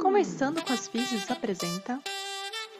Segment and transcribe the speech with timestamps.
[0.00, 2.00] Começando com as Físios apresenta.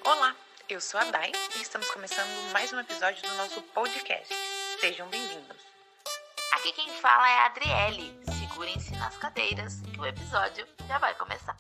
[0.05, 0.37] Olá,
[0.69, 4.33] eu sou a Dai e estamos começando mais um episódio do nosso podcast.
[4.81, 5.57] Sejam bem-vindos.
[6.55, 8.17] Aqui quem fala é a Adriele.
[8.23, 11.57] Segurem-se nas cadeiras que o episódio já vai começar.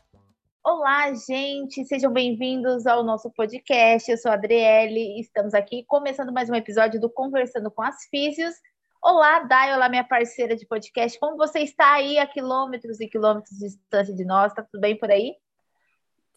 [0.65, 4.09] Olá, gente, sejam bem-vindos ao nosso podcast.
[4.09, 8.05] Eu sou a Adriele e estamos aqui começando mais um episódio do Conversando com as
[8.11, 8.55] Físios.
[9.03, 11.19] Olá, Dai, olá, minha parceira de podcast.
[11.19, 14.53] Como você está aí a quilômetros e quilômetros de distância de nós?
[14.53, 15.35] Tá tudo bem por aí?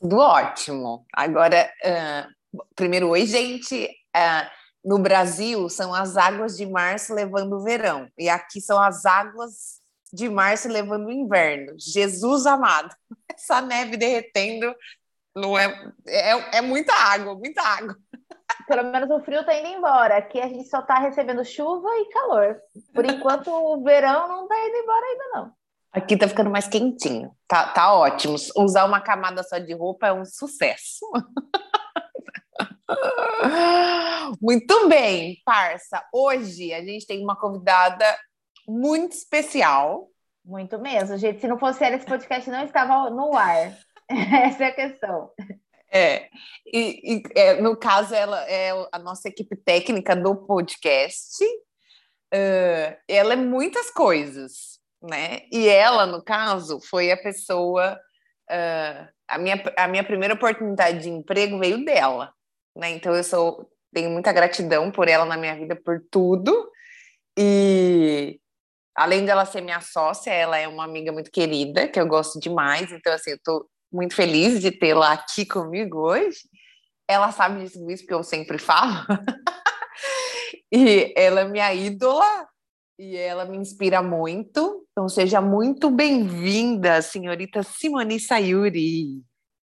[0.01, 1.05] Tudo ótimo.
[1.13, 3.85] Agora, uh, primeiro, oi, gente.
[4.17, 4.49] Uh,
[4.83, 8.09] no Brasil, são as águas de março levando o verão.
[8.17, 9.79] E aqui são as águas
[10.11, 11.75] de março levando o inverno.
[11.77, 12.93] Jesus amado.
[13.31, 14.73] Essa neve derretendo
[15.35, 15.67] não é,
[16.07, 17.95] é, é muita água, muita água
[18.67, 20.17] pelo menos o frio tá indo embora.
[20.17, 22.59] Aqui a gente só tá recebendo chuva e calor.
[22.93, 25.60] Por enquanto, o verão não tá indo embora ainda, não.
[25.91, 27.35] Aqui tá ficando mais quentinho.
[27.47, 28.35] Tá, tá ótimo.
[28.57, 31.05] Usar uma camada só de roupa é um sucesso.
[34.41, 36.03] Muito bem, parça.
[36.13, 38.05] Hoje a gente tem uma convidada
[38.67, 40.09] muito especial.
[40.43, 41.41] Muito mesmo, gente.
[41.41, 43.77] Se não fosse ela, esse podcast não estava no ar.
[44.09, 45.31] Essa é a questão.
[45.91, 46.29] É,
[46.65, 51.43] e, e é, no caso, ela é a nossa equipe técnica do podcast.
[52.33, 54.70] Uh, ela é muitas coisas,
[55.01, 55.41] né?
[55.51, 57.99] E ela, no caso, foi a pessoa.
[58.49, 62.33] Uh, a, minha, a minha primeira oportunidade de emprego veio dela,
[62.75, 62.91] né?
[62.91, 66.69] Então eu sou, tenho muita gratidão por ela na minha vida, por tudo.
[67.37, 68.39] E
[68.95, 72.91] além dela ser minha sócia, ela é uma amiga muito querida, que eu gosto demais.
[72.91, 76.39] Então, assim, eu tô muito feliz de tê-la aqui comigo hoje.
[77.07, 79.05] Ela sabe disso, porque eu sempre falo.
[80.71, 82.47] e ela é minha ídola
[82.97, 84.80] e ela me inspira muito.
[85.01, 89.23] Então, seja muito bem-vinda, senhorita Simone Sayuri.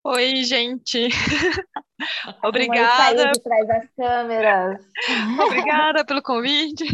[0.04, 1.08] Oi, gente.
[2.46, 3.32] Obrigada.
[3.32, 4.86] de trás das câmeras.
[5.44, 6.86] Obrigada pelo convite.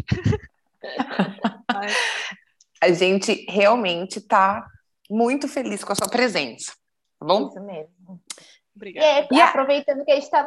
[2.81, 4.66] A gente realmente está
[5.09, 6.72] muito feliz com a sua presença.
[7.19, 7.50] Tá bom?
[7.50, 8.22] Isso mesmo.
[8.74, 9.28] Obrigada.
[9.30, 10.46] E, e aproveitando que a gente está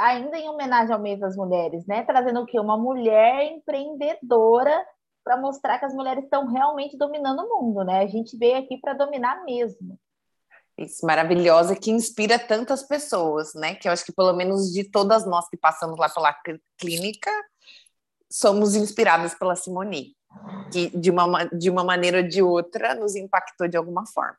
[0.00, 2.02] ainda em homenagem ao mês das mulheres, né?
[2.02, 2.58] Trazendo o quê?
[2.58, 4.82] Uma mulher empreendedora
[5.26, 7.98] para mostrar que as mulheres estão realmente dominando o mundo, né?
[7.98, 9.98] A gente veio aqui para dominar mesmo.
[10.78, 13.74] Isso, maravilhosa, que inspira tantas pessoas, né?
[13.74, 16.32] Que eu acho que pelo menos de todas nós que passamos lá pela
[16.78, 17.30] clínica,
[18.30, 20.14] somos inspiradas pela Simone,
[20.72, 24.38] que de uma, de uma maneira ou de outra nos impactou de alguma forma.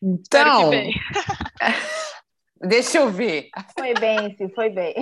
[0.00, 0.70] Então,
[2.60, 3.48] deixa eu ver.
[3.78, 4.94] Foi bem, sim, foi bem.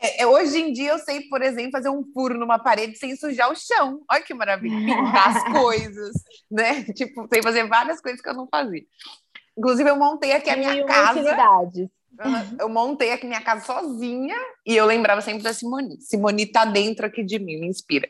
[0.00, 3.14] É, é, hoje em dia eu sei, por exemplo, fazer um furo numa parede sem
[3.16, 4.00] sujar o chão.
[4.10, 6.12] Olha que maravilha, pintar as coisas,
[6.50, 6.84] né?
[6.94, 8.82] Tipo, sei fazer várias coisas que eu não fazia.
[9.56, 11.20] Inclusive, eu montei aqui a minha casa.
[11.20, 11.88] Utilidades.
[12.58, 16.00] Eu montei aqui minha casa sozinha e eu lembrava sempre da Simone.
[16.00, 18.08] Simone tá dentro aqui de mim, me inspira.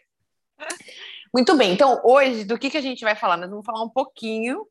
[1.32, 3.36] Muito bem, então hoje do que, que a gente vai falar?
[3.36, 4.66] Nós vamos falar um pouquinho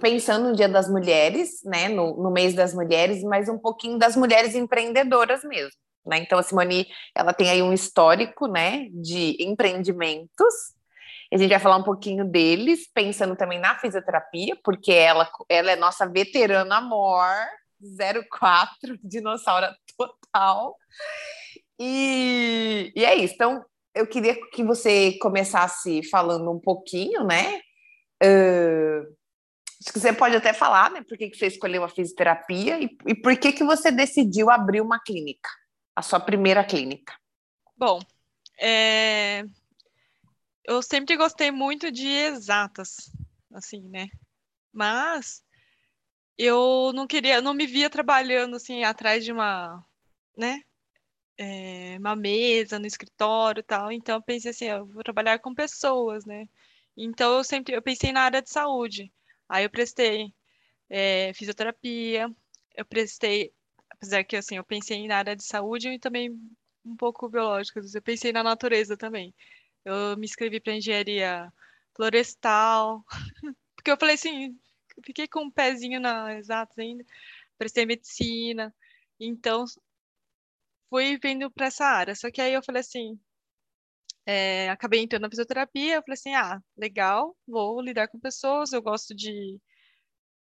[0.00, 4.16] pensando no Dia das Mulheres, né, no, no, mês das mulheres, mas um pouquinho das
[4.16, 5.72] mulheres empreendedoras mesmo,
[6.06, 6.18] né?
[6.18, 10.54] Então a Simone, ela tem aí um histórico, né, de empreendimentos.
[11.32, 15.76] A gente vai falar um pouquinho deles, pensando também na fisioterapia, porque ela, ela é
[15.76, 17.24] nossa veterana amor
[18.28, 19.66] 04, dinossauro
[19.96, 20.76] total.
[21.78, 23.34] E, e é isso.
[23.34, 27.60] Então, eu queria que você começasse falando um pouquinho, né?
[29.82, 31.02] Acho que você pode até falar, né?
[31.02, 34.82] Por que, que você escolheu a fisioterapia e, e por que, que você decidiu abrir
[34.82, 35.48] uma clínica,
[35.96, 37.14] a sua primeira clínica?
[37.76, 37.98] Bom,
[38.60, 39.42] é...
[40.64, 43.10] eu sempre gostei muito de exatas,
[43.54, 44.08] assim, né?
[44.70, 45.42] Mas
[46.36, 49.84] eu não queria, não me via trabalhando assim atrás de uma,
[50.36, 50.62] né?
[51.38, 53.90] É, uma mesa no escritório e tal.
[53.90, 56.46] Então eu pensei assim, eu vou trabalhar com pessoas, né?
[56.96, 59.10] Então eu sempre eu pensei na área de saúde.
[59.50, 60.32] Aí eu prestei
[60.88, 62.28] é, fisioterapia,
[62.76, 63.52] eu prestei,
[63.90, 66.30] apesar que assim, eu pensei na área de saúde e também
[66.84, 69.34] um pouco biológica, eu pensei na natureza também.
[69.84, 71.52] Eu me inscrevi para engenharia
[71.96, 73.04] florestal,
[73.76, 74.56] porque eu falei assim,
[75.04, 77.04] fiquei com um pezinho na exatas ainda,
[77.58, 78.72] prestei medicina,
[79.18, 79.64] então
[80.88, 82.14] fui vindo para essa área.
[82.14, 83.18] Só que aí eu falei assim,
[84.30, 88.80] é, acabei entrando na fisioterapia, eu falei assim, ah, legal, vou lidar com pessoas, eu
[88.80, 89.58] gosto de...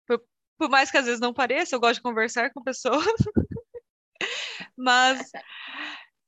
[0.08, 0.20] Por,
[0.58, 3.06] por mais que às vezes não pareça, eu gosto de conversar com pessoas.
[4.76, 5.32] Mas...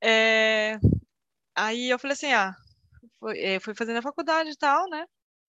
[0.00, 0.78] É,
[1.56, 2.54] aí eu falei assim, ah,
[3.18, 5.04] fui, é, fui fazendo a faculdade e tal, né?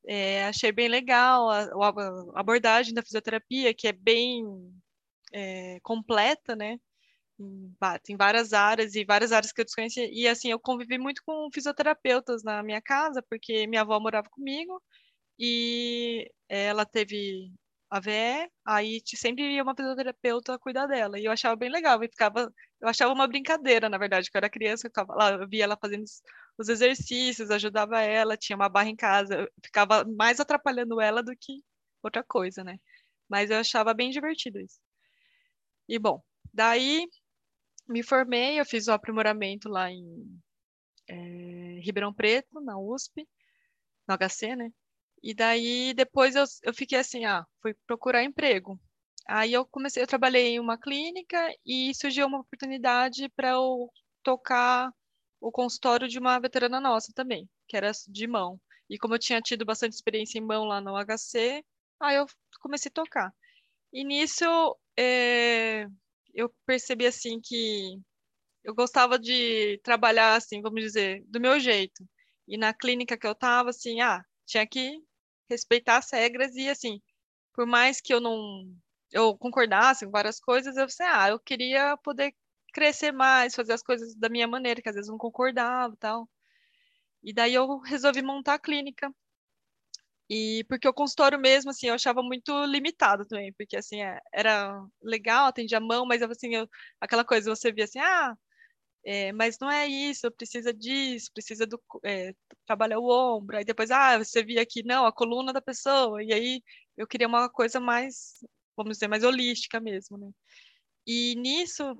[0.08, 4.44] É, achei bem legal a, a, abordagem da fisioterapia, que é bem
[5.32, 6.80] é, completa, né?
[8.04, 10.10] Tem várias áreas e várias áreas que eu desconhecia.
[10.12, 14.82] E assim, eu convivi muito com fisioterapeutas na minha casa, porque minha avó morava comigo
[15.40, 17.52] e ela teve
[17.92, 21.20] AVE, aí sempre ia uma fisioterapeuta cuidar dela.
[21.20, 22.52] E eu achava bem legal, e ficava,
[22.82, 25.66] eu achava uma brincadeira, na verdade, que eu era criança, eu ficava lá, eu via
[25.66, 26.04] ela fazendo
[26.60, 31.34] os exercícios, ajudava ela, tinha uma barra em casa, eu ficava mais atrapalhando ela do
[31.40, 31.64] que
[32.04, 32.78] outra coisa, né?
[33.30, 34.80] Mas eu achava bem divertido isso.
[35.90, 36.22] E bom,
[36.54, 37.06] daí
[37.90, 40.40] me formei, eu fiz o aprimoramento lá em
[41.08, 43.28] é, Ribeirão Preto, na USP,
[44.08, 44.72] no HC, né?
[45.24, 48.80] E daí depois eu, eu fiquei assim, ah, fui procurar emprego.
[49.28, 53.92] Aí eu comecei, eu trabalhei em uma clínica e surgiu uma oportunidade para eu
[54.24, 54.92] tocar
[55.42, 58.60] o consultório de uma veterana nossa também, que era de mão.
[58.90, 61.64] E como eu tinha tido bastante experiência em mão lá no HC,
[62.00, 62.26] aí eu
[62.60, 63.34] comecei a tocar.
[63.94, 64.46] E nisso
[64.98, 65.88] é,
[66.34, 68.00] eu percebi assim que
[68.64, 72.04] eu gostava de trabalhar assim, vamos dizer, do meu jeito.
[72.48, 75.00] E na clínica que eu estava, assim, ah, tinha que
[75.50, 77.02] respeitar as regras e assim,
[77.54, 78.66] por mais que eu não
[79.12, 82.34] eu concordasse com várias coisas, eu sei, ah, eu queria poder
[82.74, 86.30] crescer mais, fazer as coisas da minha maneira, que às vezes não concordava, tal.
[87.24, 89.14] E daí eu resolvi montar a clínica
[90.30, 94.80] e porque o consultório mesmo, assim, eu achava muito limitado também, porque, assim, é, era
[95.02, 96.70] legal, atendia a mão, mas, assim, eu,
[97.02, 98.36] aquela coisa, você via assim, ah,
[99.06, 102.34] é, mas não é isso, precisa disso, precisa do, é,
[102.66, 106.34] trabalhar o ombro, aí depois, ah, você via aqui, não, a coluna da pessoa, e
[106.34, 106.64] aí
[106.98, 108.34] eu queria uma coisa mais,
[108.78, 110.32] vamos dizer, mais holística mesmo, né?
[111.08, 111.98] E nisso,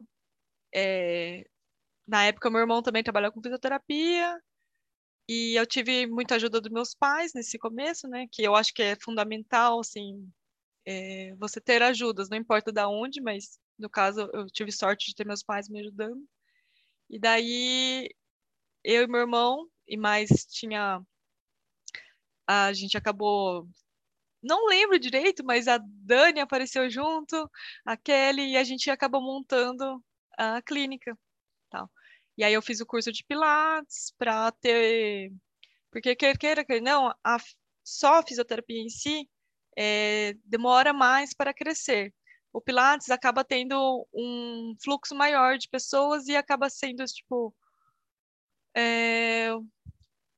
[0.76, 1.46] é,
[2.08, 4.40] na época, meu irmão também trabalhava com fisioterapia,
[5.30, 8.28] e eu tive muita ajuda dos meus pais nesse começo, né?
[8.32, 10.28] Que eu acho que é fundamental, assim,
[10.88, 15.16] é, você ter ajudas, não importa da onde, mas no caso eu tive sorte de
[15.16, 16.28] ter meus pais me ajudando.
[17.10, 18.10] E daí
[18.84, 21.02] eu e meu irmão e mais tinha
[22.48, 23.68] a gente acabou
[24.42, 27.50] não lembro direito, mas a Dani apareceu junto,
[27.86, 30.04] a Kelly e a gente acabou montando
[30.38, 31.18] a clínica,
[31.70, 31.92] tal.
[32.40, 35.30] E aí eu fiz o curso de Pilates para ter.
[35.92, 37.38] Porque quer queira, quer não, a,
[37.84, 39.30] só a fisioterapia em si
[39.78, 42.14] é, demora mais para crescer.
[42.54, 47.54] O Pilates acaba tendo um fluxo maior de pessoas e acaba sendo, tipo,
[48.74, 49.50] é,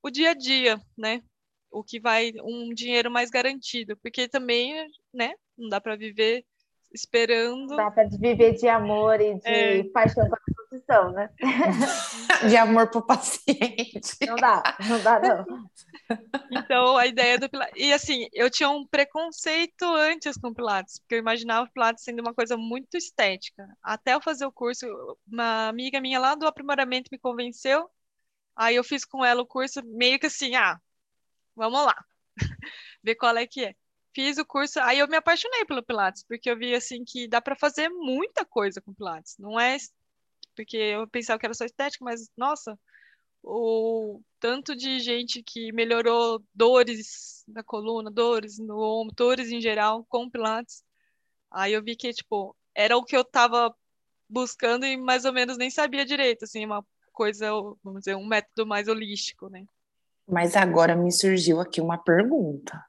[0.02, 1.22] o dia a dia, né?
[1.70, 4.74] O que vai, um dinheiro mais garantido, porque também,
[5.14, 6.44] né, não dá para viver
[6.92, 7.76] esperando.
[7.76, 9.84] Dá para viver de amor e de é.
[9.84, 10.28] paixão
[10.92, 11.30] profissão, né?
[12.50, 14.18] De amor pro paciente.
[14.28, 15.70] Não dá, não dá, não.
[16.52, 17.74] Então, a ideia do Pilates.
[17.78, 22.20] E assim, eu tinha um preconceito antes com Pilates, porque eu imaginava o Pilates sendo
[22.20, 23.66] uma coisa muito estética.
[23.82, 24.86] Até eu fazer o curso,
[25.26, 27.90] uma amiga minha lá do aprimoramento me convenceu.
[28.56, 30.78] Aí eu fiz com ela o curso, meio que assim, ah,
[31.56, 31.96] vamos lá,
[33.04, 33.76] ver qual é que é
[34.14, 37.42] fiz o curso, aí eu me apaixonei pelo Pilates, porque eu vi assim que dá
[37.42, 39.38] para fazer muita coisa com Pilates.
[39.40, 39.78] Não é
[40.56, 42.78] porque eu pensava que era só estética, mas nossa,
[43.44, 50.06] o tanto de gente que melhorou dores na coluna, dores no ombro, dores em geral
[50.08, 50.84] com Pilates.
[51.50, 53.76] Aí eu vi que, tipo, era o que eu tava
[54.30, 57.50] buscando e mais ou menos nem sabia direito, assim, uma coisa,
[57.84, 59.66] vamos dizer, um método mais holístico, né?
[60.28, 62.82] Mas agora me surgiu aqui uma pergunta.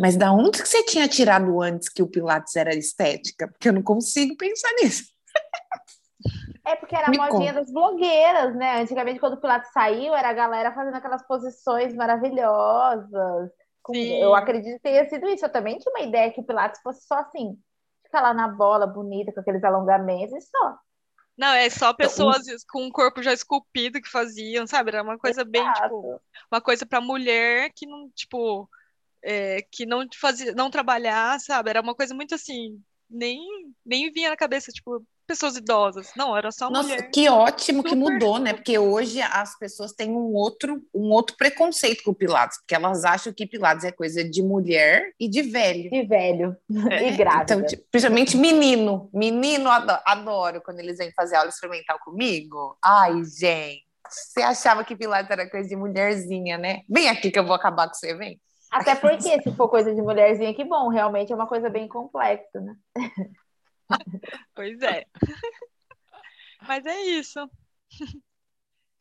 [0.00, 3.48] Mas da onde que você tinha tirado antes que o Pilates era estética?
[3.48, 5.04] Porque eu não consigo pensar nisso.
[6.64, 7.64] É porque era a modinha conta.
[7.64, 8.80] das blogueiras, né?
[8.80, 13.50] Antigamente, quando o Pilates saiu, era a galera fazendo aquelas posições maravilhosas.
[13.82, 13.94] Com...
[13.94, 15.44] Eu acredito que tenha sido isso.
[15.44, 17.58] Eu também tinha uma ideia que o Pilates fosse só assim,
[18.04, 20.78] ficar lá na bola, bonita, com aqueles alongamentos e só.
[21.36, 24.90] Não, é só pessoas com o corpo já esculpido que faziam, sabe?
[24.90, 25.50] Era uma coisa Exato.
[25.50, 28.68] bem, tipo, uma coisa para mulher que não, tipo,
[29.22, 31.70] é, que não fazia, não trabalhar, sabe?
[31.70, 33.40] Era uma coisa muito assim, nem,
[33.84, 35.02] nem vinha na cabeça, tipo,
[35.32, 36.12] pessoas idosas.
[36.14, 37.10] Não, era só Nossa, mulher.
[37.10, 38.52] que ótimo que mudou, né?
[38.52, 43.32] Porque hoje as pessoas têm um outro, um outro preconceito com Pilates, porque elas acham
[43.32, 45.90] que Pilates é coisa de mulher e de velho.
[45.90, 46.56] De velho.
[46.90, 47.08] É.
[47.08, 47.54] E grávida.
[47.54, 49.08] Então, tipo, principalmente menino.
[49.12, 52.76] Menino adoro, adoro quando eles vêm fazer aula experimental comigo.
[52.84, 53.82] Ai, gente.
[54.08, 56.82] Você achava que Pilates era coisa de mulherzinha, né?
[56.88, 58.38] Vem aqui que eu vou acabar com você, vem.
[58.70, 62.60] Até porque, se for coisa de mulherzinha, que bom, realmente é uma coisa bem complexa,
[62.60, 62.74] né?
[64.54, 65.06] pois é.
[66.66, 67.48] Mas é isso.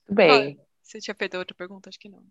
[0.10, 0.60] Bem.
[0.82, 1.90] Você tinha feito outra pergunta?
[1.90, 2.24] Acho que não.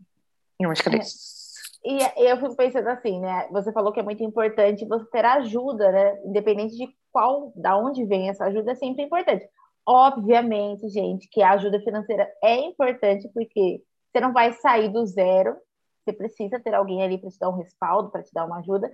[0.61, 1.41] Não, acho que é isso.
[1.83, 3.49] E eu fico pensando assim, né?
[3.51, 6.21] Você falou que é muito importante você ter ajuda, né?
[6.27, 9.49] Independente de qual, da onde vem essa ajuda, é sempre importante.
[9.87, 15.57] Obviamente, gente, que a ajuda financeira é importante porque você não vai sair do zero,
[16.05, 18.93] você precisa ter alguém ali para te dar um respaldo, para te dar uma ajuda,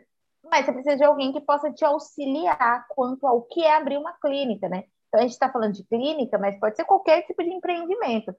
[0.50, 4.12] mas você precisa de alguém que possa te auxiliar quanto ao que é abrir uma
[4.14, 4.84] clínica, né?
[5.08, 8.34] Então a gente está falando de clínica, mas pode ser qualquer tipo de empreendimento.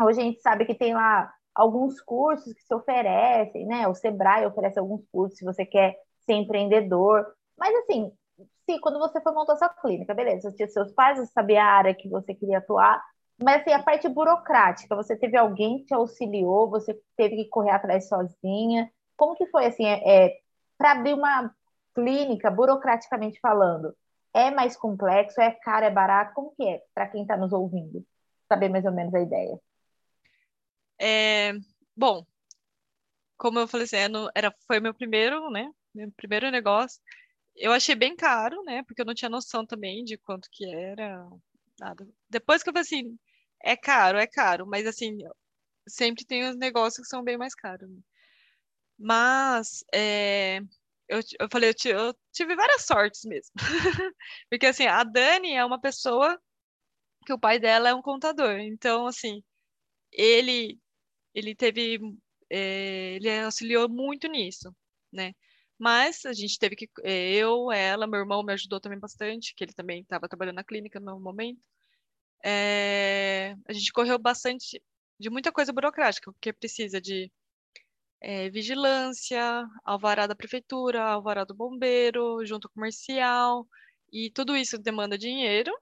[0.00, 3.86] Hoje a gente sabe que tem lá alguns cursos que se oferecem, né?
[3.88, 7.26] O Sebrae oferece alguns cursos se você quer ser empreendedor.
[7.58, 8.10] Mas assim,
[8.68, 11.72] se quando você for montar sua clínica, beleza, você tinha seus pais, você sabia a
[11.72, 13.02] área que você queria atuar,
[13.42, 17.70] mas assim, a parte burocrática, você teve alguém que te auxiliou, você teve que correr
[17.70, 18.90] atrás sozinha.
[19.16, 20.38] Como que foi assim, é, é
[20.80, 21.54] para abrir uma
[21.94, 23.94] clínica, burocraticamente falando?
[24.32, 26.32] É mais complexo, é caro, é barato?
[26.32, 28.02] Como que é para quem está nos ouvindo?
[28.48, 29.60] Saber mais ou menos a ideia.
[30.98, 31.52] É,
[31.94, 32.24] bom,
[33.36, 35.70] como eu falei assim, é era, foi meu primeiro, né?
[35.94, 36.98] Meu primeiro negócio.
[37.54, 38.82] Eu achei bem caro, né?
[38.84, 41.28] Porque eu não tinha noção também de quanto que era,
[41.78, 42.08] nada.
[42.30, 43.18] Depois que eu falei assim,
[43.62, 45.18] é caro, é caro, mas assim,
[45.86, 47.90] sempre tem os negócios que são bem mais caros.
[47.90, 48.00] Né?
[49.00, 50.60] Mas é,
[51.08, 53.52] eu, eu falei, eu, eu tive várias sortes mesmo.
[54.50, 56.38] Porque assim, a Dani é uma pessoa
[57.26, 58.58] que o pai dela é um contador.
[58.60, 59.42] Então, assim,
[60.12, 60.78] ele
[61.34, 62.00] ele teve,
[62.50, 64.74] é, ele auxiliou muito nisso,
[65.12, 65.34] né?
[65.78, 69.64] Mas a gente teve que, é, eu, ela, meu irmão me ajudou também bastante, que
[69.64, 71.60] ele também estava trabalhando na clínica no momento.
[72.44, 74.82] É, a gente correu bastante
[75.18, 77.32] de muita coisa burocrática, porque precisa de
[78.20, 83.66] é, vigilância, alvará da prefeitura, alvará do bombeiro, junto comercial,
[84.12, 85.72] e tudo isso demanda dinheiro,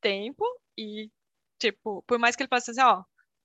[0.00, 0.44] tempo
[0.78, 1.10] e,
[1.58, 3.04] tipo, por mais que ele faça assim, ó,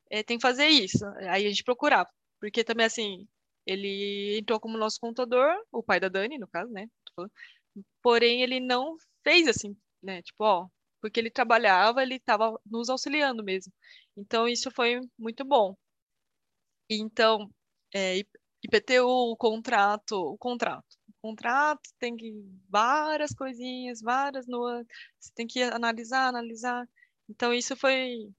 [0.10, 1.06] é, tem que fazer isso.
[1.30, 2.10] Aí a gente procurava.
[2.40, 3.28] Porque também, assim,
[3.66, 6.88] ele entrou como nosso contador, o pai da Dani, no caso, né?
[8.02, 10.22] Porém, ele não fez assim, né?
[10.24, 10.68] Tipo, ó,
[11.02, 13.74] porque ele trabalhava, ele estava nos auxiliando mesmo.
[14.18, 15.76] Então, isso foi muito bom.
[16.90, 17.50] Então,
[17.94, 18.18] é,
[18.64, 20.98] IPTU, o contrato, o contrato.
[21.10, 22.34] O contrato tem que
[22.70, 24.88] várias coisinhas, várias nuances,
[25.36, 26.88] tem que analisar, analisar.
[27.30, 28.32] Então, isso foi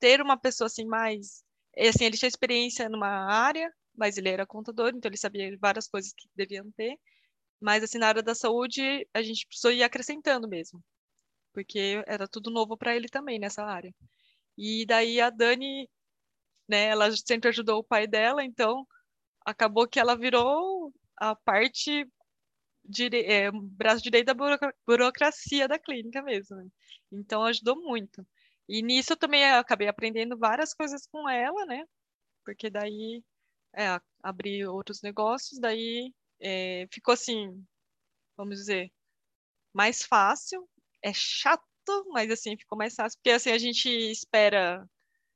[0.00, 1.44] ter uma pessoa assim mais.
[1.78, 6.12] Assim, ele tinha experiência numa área, mas ele era contador, então ele sabia várias coisas
[6.12, 6.98] que deviam ter.
[7.60, 10.82] Mas, assim, na área da saúde, a gente precisou ir acrescentando mesmo,
[11.54, 13.94] porque era tudo novo para ele também nessa área.
[14.58, 15.88] E daí a Dani,
[16.68, 18.86] né, ela sempre ajudou o pai dela, então
[19.44, 22.06] acabou que ela virou a parte
[22.84, 23.24] dire...
[23.24, 24.34] é, braço direito da
[24.86, 26.56] burocracia da clínica mesmo.
[26.56, 26.68] Né?
[27.12, 28.26] Então ajudou muito.
[28.68, 31.84] E nisso também eu acabei aprendendo várias coisas com ela, né?
[32.44, 33.22] Porque daí
[33.74, 37.64] é, abri outros negócios, daí é, ficou assim,
[38.36, 38.90] vamos dizer,
[39.72, 40.68] mais fácil.
[41.02, 41.62] É chato,
[42.12, 44.86] mas assim, ficou mais fácil, porque assim a gente espera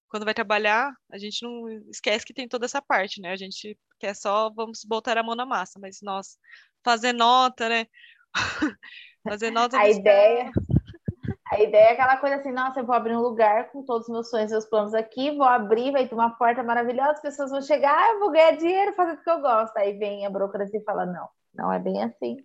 [0.09, 3.33] quando vai trabalhar, a gente não esquece que tem toda essa parte, né?
[3.33, 6.38] A gente quer só, vamos botar a mão na massa, mas nós
[6.83, 7.87] fazer nota, né?
[9.23, 9.79] fazer nota.
[9.79, 10.50] A ideia,
[11.53, 14.12] a ideia é aquela coisa assim, nossa, eu vou abrir um lugar com todos os
[14.12, 17.50] meus sonhos e meus planos aqui, vou abrir, vai ter uma porta maravilhosa, as pessoas
[17.50, 19.77] vão chegar, ah, eu vou ganhar dinheiro fazendo o que eu gosto.
[19.77, 22.38] Aí vem a burocracia e fala, não, não é bem assim.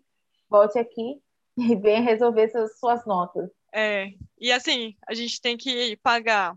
[0.49, 1.21] Volte aqui
[1.57, 3.49] e venha resolver suas, suas notas.
[3.73, 6.55] É, e assim, a gente tem que pagar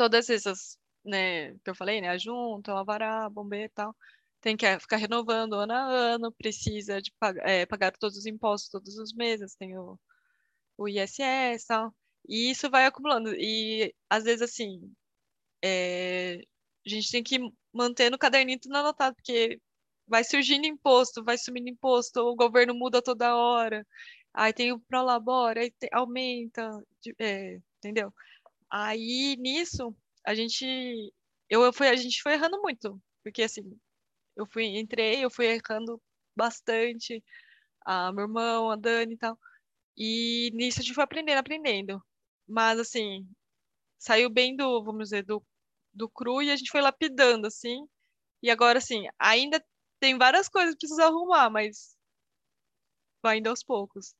[0.00, 3.94] todas essas, né, que eu falei, né, a junta, o bombeiro e tal,
[4.40, 8.70] tem que ficar renovando ano a ano, precisa de pagar, é, pagar todos os impostos
[8.70, 9.98] todos os meses, tem o
[10.78, 11.94] o ISS, tal.
[12.28, 13.34] E isso vai acumulando.
[13.36, 14.92] E às vezes, assim,
[15.64, 16.42] é,
[16.86, 17.38] a gente tem que
[17.72, 19.60] manter no caderninho tudo anotado, porque
[20.08, 23.86] vai surgindo imposto, vai sumindo imposto, o governo muda toda hora,
[24.34, 26.70] aí tem o Prolabora, aí tem, aumenta,
[27.18, 28.12] é, entendeu?
[28.70, 29.94] Aí nisso,
[30.26, 30.64] a gente,
[31.48, 33.62] eu, eu fui, a gente foi errando muito, porque assim,
[34.36, 36.00] eu fui, entrei, eu fui errando
[36.36, 37.22] bastante,
[37.86, 39.38] a meu irmão, a Dani e tal,
[39.96, 42.02] e nisso a gente foi aprendendo, aprendendo.
[42.48, 43.28] Mas, assim,
[43.98, 45.44] saiu bem do, vamos dizer, do,
[45.94, 47.86] do cru e a gente foi lapidando, assim.
[48.42, 49.64] E agora, assim, ainda
[50.00, 51.96] tem várias coisas que precisa arrumar, mas
[53.22, 54.14] vai indo aos poucos.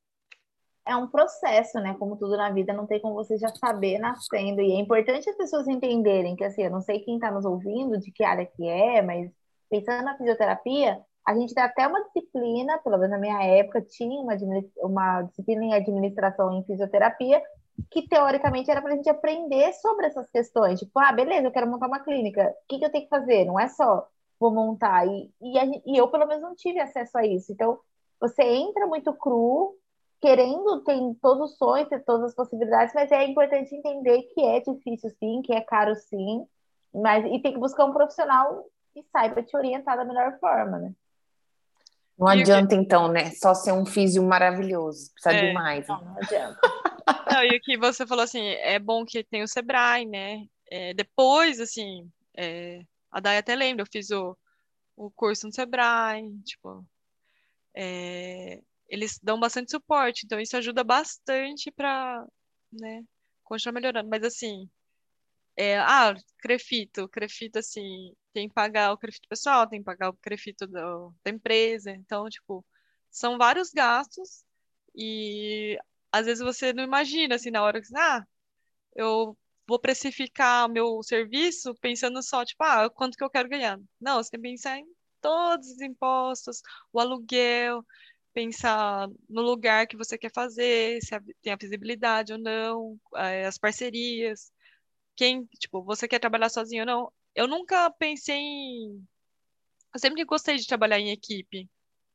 [0.85, 1.95] É um processo, né?
[1.99, 4.61] Como tudo na vida, não tem como você já saber nascendo.
[4.61, 7.99] E é importante as pessoas entenderem que, assim, eu não sei quem está nos ouvindo,
[7.99, 9.31] de que área que é, mas
[9.69, 14.19] pensando na fisioterapia, a gente tem até uma disciplina, pelo menos na minha época, tinha
[14.19, 14.33] uma,
[14.77, 17.41] uma disciplina em administração em fisioterapia,
[17.89, 20.79] que teoricamente era para a gente aprender sobre essas questões.
[20.79, 22.43] Tipo, ah, beleza, eu quero montar uma clínica.
[22.63, 23.45] O que, que eu tenho que fazer?
[23.45, 24.07] Não é só
[24.39, 25.07] vou montar.
[25.07, 27.51] E, e, a, e eu, pelo menos, não tive acesso a isso.
[27.51, 27.79] Então,
[28.19, 29.75] você entra muito cru,
[30.21, 34.59] querendo, tem todos os sonhos, ter todas as possibilidades, mas é importante entender que é
[34.59, 36.45] difícil sim, que é caro sim,
[36.93, 40.93] mas e tem que buscar um profissional que saiba te orientar da melhor forma, né?
[42.17, 43.31] Não adianta, então, né?
[43.31, 45.11] Só ser um físio maravilhoso.
[45.13, 45.47] Precisa é.
[45.47, 45.87] de mais.
[45.87, 46.59] Não, não adianta.
[47.31, 50.45] Não, e o que você falou assim, é bom que tem o Sebrae, né?
[50.69, 54.37] É, depois, assim, é, a Day até lembra, eu fiz o,
[54.95, 56.85] o curso no Sebrae, tipo,
[57.75, 62.25] é, eles dão bastante suporte, então isso ajuda bastante para,
[62.71, 63.03] né,
[63.43, 64.09] continuar melhorando.
[64.09, 64.69] Mas assim,
[65.55, 70.17] é, ah, crefito, crefito assim, tem que pagar o crefito pessoal, tem que pagar o
[70.17, 72.65] crefito do, da empresa, então, tipo,
[73.09, 74.43] são vários gastos
[74.95, 75.77] e
[76.11, 78.25] às vezes você não imagina, assim, na hora que, ah,
[78.95, 83.79] eu vou precificar meu serviço pensando só, tipo, ah, quanto que eu quero ganhar.
[83.99, 84.85] Não, você tem que pensar em
[85.21, 87.85] todos os impostos, o aluguel,
[88.33, 91.11] pensar no lugar que você quer fazer, se
[91.41, 94.51] tem a visibilidade ou não, eh, as parcerias,
[95.15, 97.13] quem, tipo, você quer trabalhar sozinho ou não.
[97.35, 99.07] Eu nunca pensei em.
[99.93, 101.69] Eu sempre gostei de trabalhar em equipe,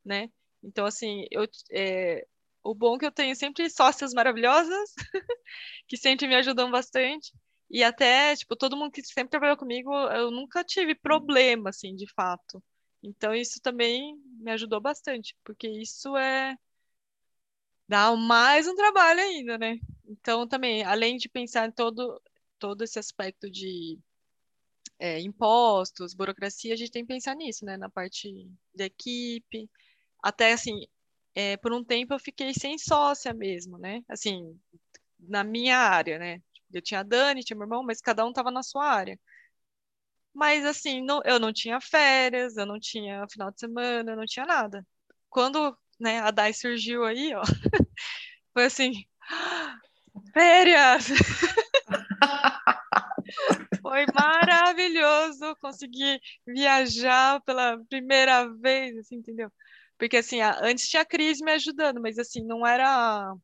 [0.05, 0.31] né?
[0.63, 2.27] Então, assim, eu, é...
[2.63, 4.95] o bom é que eu tenho sempre sócias maravilhosas,
[5.89, 7.33] que sempre me ajudam bastante.
[7.71, 12.07] E até, tipo, todo mundo que sempre trabalhou comigo, eu nunca tive problema, assim, de
[12.15, 12.63] fato.
[13.07, 16.57] Então, isso também me ajudou bastante, porque isso é.
[17.89, 19.79] dá mais um trabalho ainda, né?
[20.09, 22.21] Então, também, além de pensar em todo,
[22.59, 23.97] todo esse aspecto de
[24.99, 27.77] é, impostos, burocracia, a gente tem que pensar nisso, né?
[27.77, 28.29] Na parte
[28.75, 29.71] da equipe.
[30.23, 30.81] Até, assim,
[31.35, 34.03] é, por um tempo eu fiquei sem sócia mesmo, né?
[34.09, 34.59] Assim,
[35.21, 36.43] na minha área, né?
[36.73, 39.19] Eu tinha a Dani, tinha meu irmão, mas cada um estava na sua área.
[40.37, 44.27] Mas assim, não, eu não tinha férias, eu não tinha final de semana, eu não
[44.27, 44.87] tinha nada.
[45.31, 47.43] Quando né, a DAI surgiu aí, ó,
[48.53, 48.93] foi assim,
[50.35, 51.09] férias!
[53.83, 59.51] Foi maravilhoso conseguir viajar pela primeira vez, assim, entendeu?
[59.99, 63.35] Porque assim, antes tinha a Cris me ajudando, mas assim, não era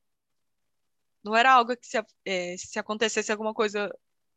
[1.24, 3.90] não era algo que se, é, se acontecesse alguma coisa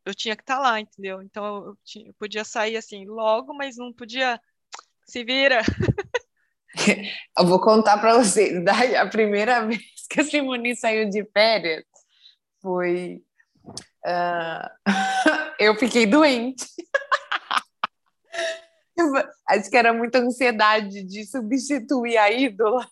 [0.06, 1.22] eu tinha que estar tá lá, entendeu?
[1.22, 4.39] Então eu, tinha, eu, podia sair assim logo, mas não podia
[5.06, 5.62] se vira.
[7.38, 8.52] Eu vou contar para vocês.
[8.63, 11.86] Daí a primeira vez que a Simone saiu de férias
[12.62, 13.24] foi
[14.06, 14.91] uh,
[15.60, 16.65] eu fiquei doente.
[19.48, 22.86] Acho que era muita ansiedade de substituir a ídola.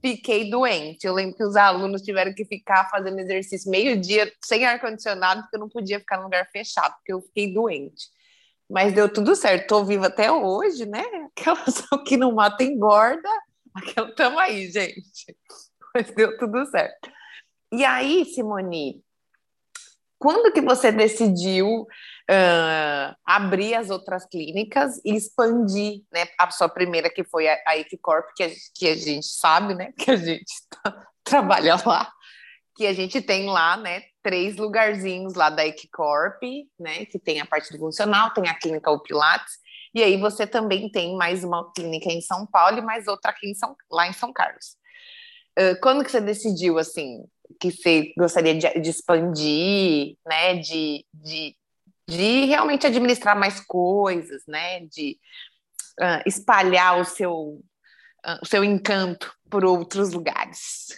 [0.00, 1.06] Fiquei doente.
[1.06, 5.60] Eu lembro que os alunos tiveram que ficar fazendo exercício meio-dia sem ar-condicionado, porque eu
[5.60, 8.06] não podia ficar no lugar fechado, porque eu fiquei doente.
[8.70, 9.62] Mas deu tudo certo.
[9.62, 11.04] Estou viva até hoje, né?
[11.36, 11.64] Aquela
[12.06, 13.28] que não mata engorda.
[13.74, 15.36] Aquela, tamo aí, gente.
[15.94, 17.10] Mas deu tudo certo.
[17.72, 19.02] E aí, Simone,
[20.18, 21.86] quando que você decidiu
[22.30, 26.26] uh, abrir as outras clínicas e expandir, né?
[26.38, 29.92] A sua primeira que foi a, a Equicorp, que a, que a gente sabe, né?
[29.98, 32.10] Que a gente tá, trabalha lá,
[32.76, 34.02] que a gente tem lá, né?
[34.22, 36.42] Três lugarzinhos lá da Equicorp,
[36.78, 37.06] né?
[37.06, 39.54] Que tem a parte do funcional, tem a clínica o Pilates,
[39.94, 43.50] e aí você também tem mais uma clínica em São Paulo e mais outra aqui
[43.50, 44.76] em São, lá em São Carlos.
[45.58, 47.24] Uh, quando que você decidiu, assim,
[47.60, 50.56] que você gostaria de, de expandir, né?
[50.56, 51.54] De, de,
[52.08, 54.80] de, realmente administrar mais coisas, né?
[54.86, 55.18] De
[56.00, 60.88] uh, espalhar o seu, uh, o seu encanto por outros lugares.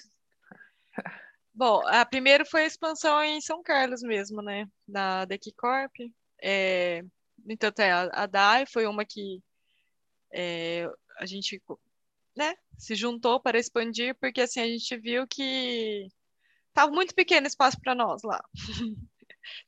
[1.52, 4.66] Bom, a primeira foi a expansão em São Carlos mesmo, né?
[4.86, 5.92] Da Dequicorp.
[6.42, 7.02] É,
[7.48, 9.40] então, a, a DAI foi uma que
[10.32, 11.62] é, a gente
[12.36, 16.08] né, se juntou para expandir, porque assim, a gente viu que
[16.74, 18.44] Tava muito pequeno espaço para nós lá.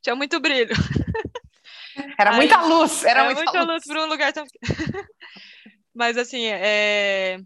[0.02, 0.74] Tinha muito brilho.
[2.18, 4.44] Era Aí, muita luz, era, era muita, muita luz, luz para um lugar tão
[5.94, 7.38] Mas assim, é...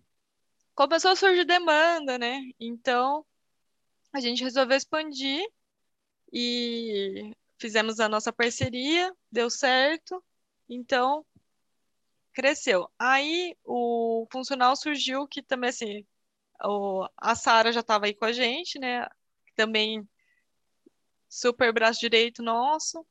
[0.75, 2.41] começou a surgir demanda, né?
[2.59, 3.25] Então
[4.13, 5.45] a gente resolveu expandir
[6.33, 10.23] e fizemos a nossa parceria, deu certo.
[10.69, 11.25] Então
[12.33, 12.91] cresceu.
[12.99, 16.07] Aí o funcional surgiu que também assim,
[16.65, 19.07] o, a Sara já estava aí com a gente, né?
[19.61, 20.09] também
[21.31, 23.07] super braço direito nosso.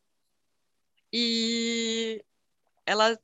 [1.11, 2.23] E
[2.85, 3.17] ela,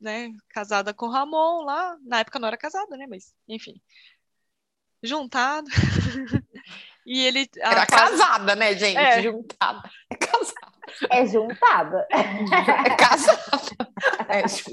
[0.00, 3.80] né, casada com o Ramon lá, na época não era casada, né, mas enfim.
[5.02, 5.68] Juntado.
[7.06, 8.98] e ele era casada, né, gente?
[8.98, 9.22] É.
[9.22, 9.90] Juntada.
[10.10, 10.70] É casada.
[11.08, 12.08] É juntada.
[12.10, 13.40] É casada.
[14.28, 14.70] É, tipo,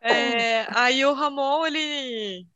[0.00, 2.46] É, aí o Ramon, ele,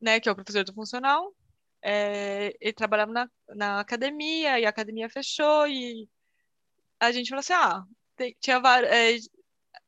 [0.00, 1.32] né, que é o professor do funcional,
[1.82, 6.08] é, ele trabalhava na, na academia e a academia fechou e
[7.00, 7.84] a gente falou assim, ah,
[8.16, 9.28] tem- tinha várias,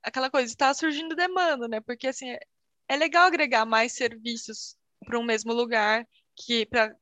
[0.02, 1.80] aquela coisa, está surgindo demanda, né?
[1.82, 2.40] Porque assim, é,
[2.88, 4.76] é legal agregar mais serviços
[5.06, 6.96] para um mesmo lugar que para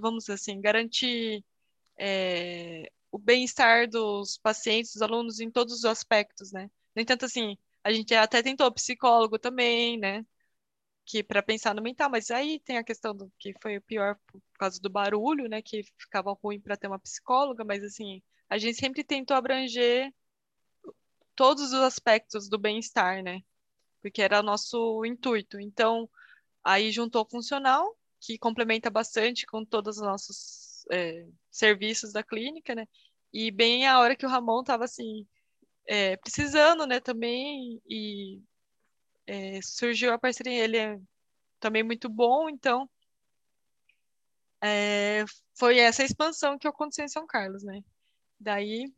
[0.00, 1.44] vamos assim, garantir
[1.98, 6.70] é, o bem-estar dos pacientes, dos alunos em todos os aspectos, né?
[6.94, 10.24] No entanto, assim, a gente até tentou psicólogo também, né?
[11.04, 14.16] Que para pensar no mental, mas aí tem a questão do que foi o pior
[14.26, 15.60] por causa do barulho, né?
[15.62, 20.12] Que ficava ruim para ter uma psicóloga, mas assim, a gente sempre tentou abranger
[21.34, 23.40] todos os aspectos do bem-estar, né?
[24.02, 25.58] Porque era nosso intuito.
[25.58, 26.08] Então,
[26.62, 32.86] aí juntou funcional, que complementa bastante com todos os nossos é, serviços da clínica, né?
[33.32, 35.26] E bem a hora que o Ramon estava assim,
[35.86, 38.40] é, precisando, né, também, e
[39.30, 40.98] é, surgiu a parceria, ele é
[41.60, 42.90] também muito bom, então
[44.60, 47.80] é, foi essa expansão que aconteceu em São Carlos, né?
[48.40, 48.92] Daí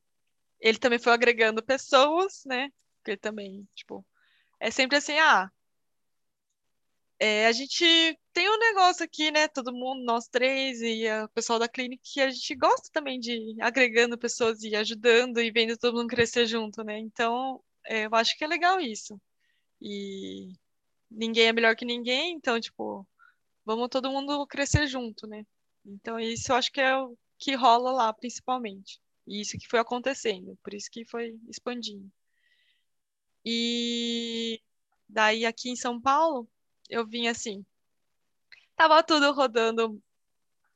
[0.60, 2.70] ele também foi agregando pessoas, né?
[2.96, 4.06] Porque também, tipo,
[4.60, 5.50] é sempre assim, ah,
[7.18, 7.84] é, a gente
[8.32, 9.48] tem um negócio aqui, né?
[9.48, 13.56] Todo mundo, nós três e o pessoal da clínica, que a gente gosta também de
[13.60, 16.98] agregando pessoas e ajudando e vendo todo mundo crescer junto, né?
[16.98, 19.20] Então, é, eu acho que é legal isso.
[19.84, 20.52] E
[21.10, 23.06] ninguém é melhor que ninguém, então, tipo,
[23.64, 25.44] vamos todo mundo crescer junto, né?
[25.84, 29.00] Então, isso eu acho que é o que rola lá, principalmente.
[29.26, 32.08] E isso que foi acontecendo, por isso que foi expandindo.
[33.44, 34.60] E
[35.08, 36.48] daí aqui em São Paulo,
[36.88, 37.64] eu vim assim,
[38.76, 40.00] tava tudo rodando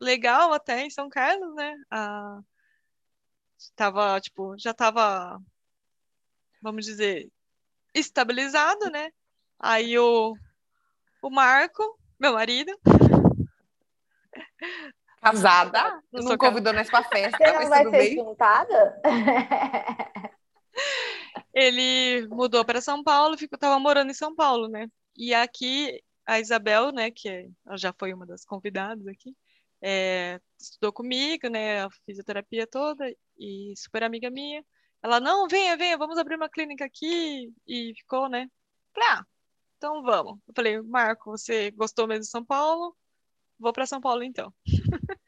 [0.01, 1.75] legal até em São Carlos, né?
[1.91, 2.41] Ah,
[3.77, 5.41] tava, tipo, já tava,
[6.61, 7.31] vamos dizer,
[7.99, 9.11] estabilizado, né?
[9.59, 10.35] Aí o,
[11.23, 11.83] o Marco,
[12.19, 12.79] meu marido,
[15.21, 18.15] casada, Eu não convidou nós pra festa, Você mas não vai tudo ser bem.
[18.15, 19.03] juntada?
[21.53, 24.89] ele mudou para São Paulo, ficou, tava morando em São Paulo, né?
[25.17, 27.29] E aqui a Isabel, né, que
[27.65, 29.35] ela já foi uma das convidadas aqui,
[29.81, 33.05] é, estudou comigo, né, a fisioterapia toda
[33.39, 34.65] e super amiga minha.
[35.03, 38.49] Ela, não, venha, venha, vamos abrir uma clínica aqui e ficou, né?
[38.95, 39.25] Falei, ah,
[39.77, 40.39] então vamos.
[40.47, 42.97] Eu falei, Marco, você gostou mesmo de São Paulo?
[43.59, 44.53] Vou para São Paulo então.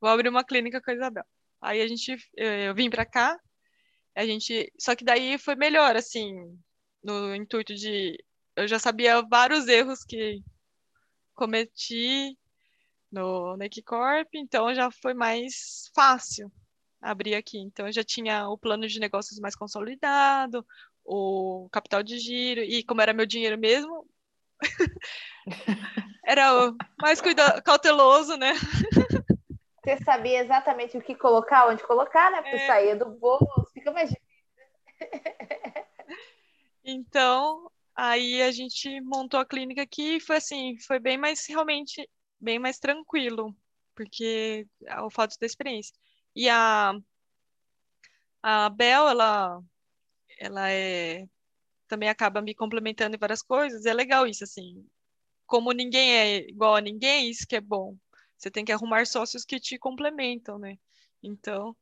[0.00, 1.24] Vou abrir uma clínica com a Isabel.
[1.60, 3.38] Aí a gente, eh, eu vim para cá,
[4.14, 6.34] a gente, só que daí foi melhor, assim,
[7.02, 8.16] no intuito de,
[8.56, 10.42] eu já sabia vários erros que
[11.34, 12.36] cometi
[13.10, 16.52] no na Equicorp, então já foi mais fácil
[17.02, 17.58] abrir aqui.
[17.58, 20.64] Então eu já tinha o plano de negócios mais consolidado,
[21.04, 24.06] o capital de giro, e como era meu dinheiro mesmo,
[26.24, 28.52] era o mais cuida cauteloso, né?
[29.84, 32.40] Você sabia exatamente o que colocar, onde colocar, né?
[32.42, 32.66] Porque É.
[32.66, 34.14] saía do bolso, fica mais
[36.84, 42.08] Então, aí a gente montou a clínica aqui e foi assim, foi bem mais realmente
[42.40, 43.54] bem mais tranquilo,
[43.94, 45.94] porque é o fato da experiência.
[46.34, 46.94] E a
[48.42, 49.62] a Bel, ela
[50.38, 51.26] ela é
[51.88, 53.84] também acaba me complementando em várias coisas.
[53.86, 54.86] É legal isso assim.
[55.46, 57.96] Como ninguém é igual a ninguém, isso que é bom.
[58.38, 60.78] Você tem que arrumar sócios que te complementam, né?
[61.22, 61.76] Então,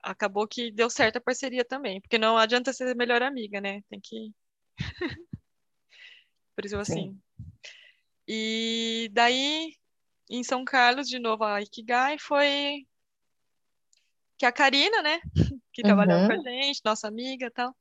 [0.00, 3.82] acabou que deu certo a parceria também, porque não adianta ser melhor amiga, né?
[3.90, 4.32] Tem que.
[6.56, 7.20] Por isso, assim.
[8.26, 9.74] E daí,
[10.30, 12.86] em São Carlos, de novo, a Ikigai foi
[14.38, 15.20] que a Karina, né?
[15.72, 17.72] Que trabalhava com a gente, nossa amiga e tal,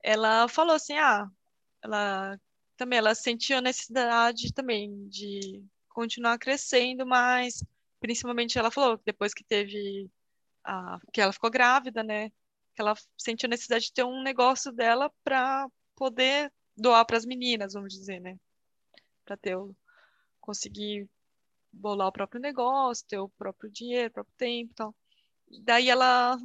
[0.00, 1.28] ela falou assim: ah,
[1.82, 2.38] ela
[2.76, 7.64] também ela sentiu a necessidade também de continuar crescendo mais.
[8.00, 10.08] Principalmente ela falou que depois que teve
[10.64, 12.30] a, que ela ficou grávida, né?
[12.74, 17.26] Que ela sentiu a necessidade de ter um negócio dela para poder doar para as
[17.26, 18.38] meninas, vamos dizer, né?
[19.24, 19.74] Para ter o,
[20.40, 21.08] conseguir
[21.72, 24.94] bolar o próprio negócio, ter o próprio dinheiro, o próprio tempo, e tal.
[25.60, 26.36] Daí ela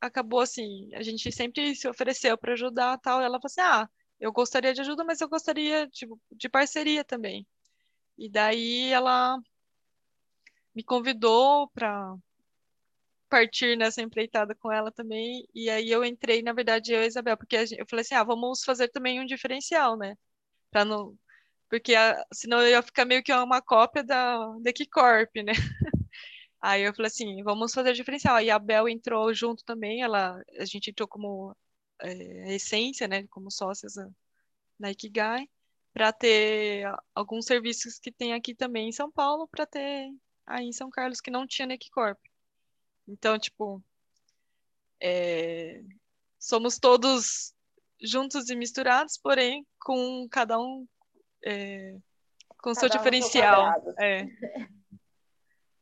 [0.00, 3.20] acabou assim, a gente sempre se ofereceu para ajudar, tal.
[3.20, 3.88] E ela falou assim: "Ah,
[4.20, 7.46] eu gostaria de ajuda, mas eu gostaria tipo, de parceria também".
[8.18, 9.38] E daí ela
[10.74, 12.16] me convidou para
[13.28, 15.46] partir nessa empreitada com ela também.
[15.54, 18.14] E aí eu entrei, na verdade, eu e a Isabel, porque gente, eu falei assim:
[18.14, 20.16] ah, vamos fazer também um diferencial, né?
[20.70, 21.16] Para não.
[21.70, 25.52] Porque a, senão eu ia ficar meio que uma cópia da, da Corp, né?
[26.60, 28.36] Aí eu falei assim: vamos fazer diferencial.
[28.36, 31.56] Aí a Bel entrou junto também, ela, a gente entrou como
[32.00, 33.94] é, essência, né, como sócias
[34.78, 35.48] na Ikigai,
[35.92, 40.10] para ter alguns serviços que tem aqui também em São Paulo, para ter
[40.46, 42.18] aí em São Carlos que não tinha na Equicorp.
[43.06, 43.82] Então, tipo,
[45.00, 45.82] é,
[46.38, 47.54] somos todos
[48.00, 50.86] juntos e misturados, porém com cada um
[51.44, 51.96] é,
[52.58, 53.72] com cada seu diferencial.
[53.98, 54.26] é.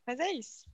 [0.07, 0.65] Mas é isso.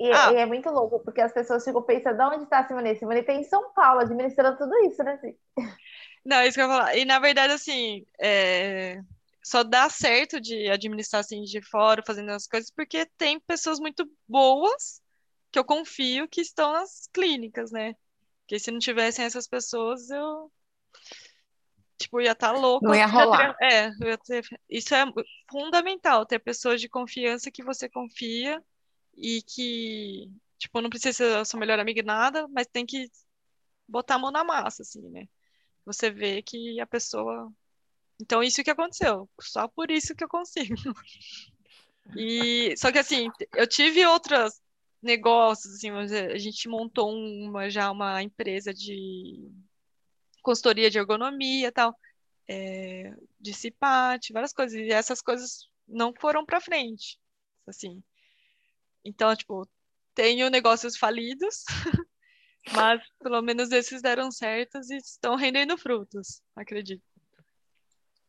[0.00, 0.32] E, ah.
[0.32, 2.96] e, é muito louco, porque as pessoas ficam pensando, onde está a Simone?
[2.96, 5.18] Simone tem em São Paulo, administrando tudo isso, né?
[6.24, 6.96] Não, isso que eu ia falar.
[6.96, 9.00] E, na verdade, assim, é...
[9.44, 14.10] só dá certo de administrar, assim, de fora, fazendo as coisas, porque tem pessoas muito
[14.26, 15.00] boas,
[15.52, 17.94] que eu confio, que estão nas clínicas, né?
[18.40, 20.50] Porque se não tivessem essas pessoas, eu
[21.98, 22.86] tipo, ia estar tá louco.
[22.86, 23.56] Não ia rolar.
[23.60, 23.90] É,
[24.26, 25.04] ter, isso é
[25.50, 28.62] fundamental, ter pessoas de confiança que você confia
[29.16, 33.10] e que, tipo, não precisa ser a sua melhor amiga nada, mas tem que
[33.88, 35.26] botar a mão na massa, assim, né?
[35.84, 37.52] Você vê que a pessoa.
[38.20, 39.28] Então, isso que aconteceu.
[39.40, 40.74] Só por isso que eu consigo.
[42.16, 44.60] E, só que, assim, eu tive outros
[45.02, 49.50] negócios, assim, a gente montou uma, já uma empresa de
[50.46, 51.92] consultoria de ergonomia tal,
[52.46, 54.78] é, de CIPAT, várias coisas.
[54.78, 57.18] E essas coisas não foram para frente,
[57.66, 58.00] assim.
[59.04, 59.68] Então, tipo,
[60.14, 61.64] tenho negócios falidos,
[62.72, 67.02] mas pelo menos esses deram certos e estão rendendo frutos, acredito.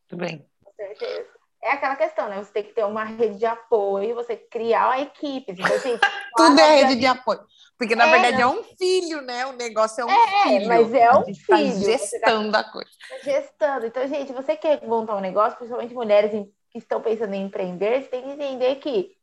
[0.08, 0.44] Tudo bem.
[0.64, 1.37] Com certeza.
[1.62, 2.38] É aquela questão, né?
[2.38, 5.52] Você tem que ter uma rede de apoio, você criar uma equipe.
[5.52, 5.98] Então, assim,
[6.36, 7.40] Tudo é rede de apoio.
[7.76, 8.56] Porque, na é, verdade, não.
[8.56, 9.46] é um filho, né?
[9.46, 10.68] O negócio é um é, filho.
[10.68, 11.46] mas é um tá filho.
[11.48, 12.90] Tá gestando tá, a coisa.
[13.24, 13.86] Gestando.
[13.86, 16.30] Então, gente, você quer montar um negócio, principalmente mulheres
[16.70, 19.16] que estão pensando em empreender, você tem que entender que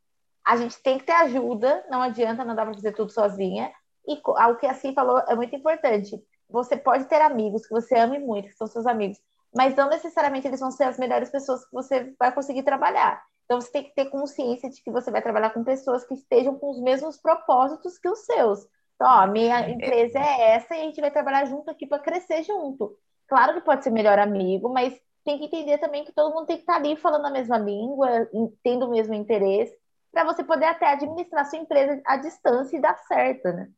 [0.44, 3.72] a gente tem que ter ajuda, não adianta, não dá para fazer tudo sozinha.
[4.06, 6.22] E o que a falou é muito importante.
[6.48, 9.18] Você pode ter amigos que você ame muito, que são seus amigos,
[9.56, 13.22] mas não necessariamente eles vão ser as melhores pessoas que você vai conseguir trabalhar.
[13.44, 16.58] Então você tem que ter consciência de que você vai trabalhar com pessoas que estejam
[16.58, 18.66] com os mesmos propósitos que os seus.
[18.94, 22.42] Então, ó, minha empresa é essa e a gente vai trabalhar junto aqui para crescer
[22.42, 22.96] junto.
[23.28, 26.56] Claro que pode ser melhor amigo, mas tem que entender também que todo mundo tem
[26.56, 28.28] que estar ali falando a mesma língua,
[28.62, 29.76] tendo o mesmo interesse
[30.12, 33.68] para você poder até administrar sua empresa à distância e dar certo, né?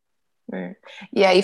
[0.52, 0.74] É.
[1.14, 1.42] E aí,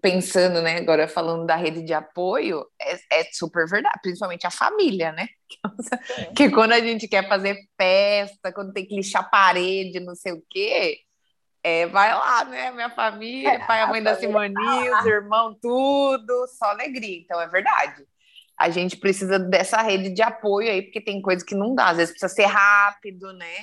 [0.00, 5.12] pensando, né, agora falando da rede de apoio, é, é super verdade, principalmente a família,
[5.12, 5.28] né?
[6.34, 10.42] Que quando a gente quer fazer festa, quando tem que lixar parede, não sei o
[10.48, 10.98] quê,
[11.62, 12.70] é, vai lá, né?
[12.70, 17.18] Minha família, é, pai, a mãe da Simone, tá os irmãos, tudo, só alegria.
[17.18, 18.06] Então, é verdade.
[18.56, 21.96] A gente precisa dessa rede de apoio aí, porque tem coisa que não dá, às
[21.98, 23.54] vezes precisa ser rápido, né?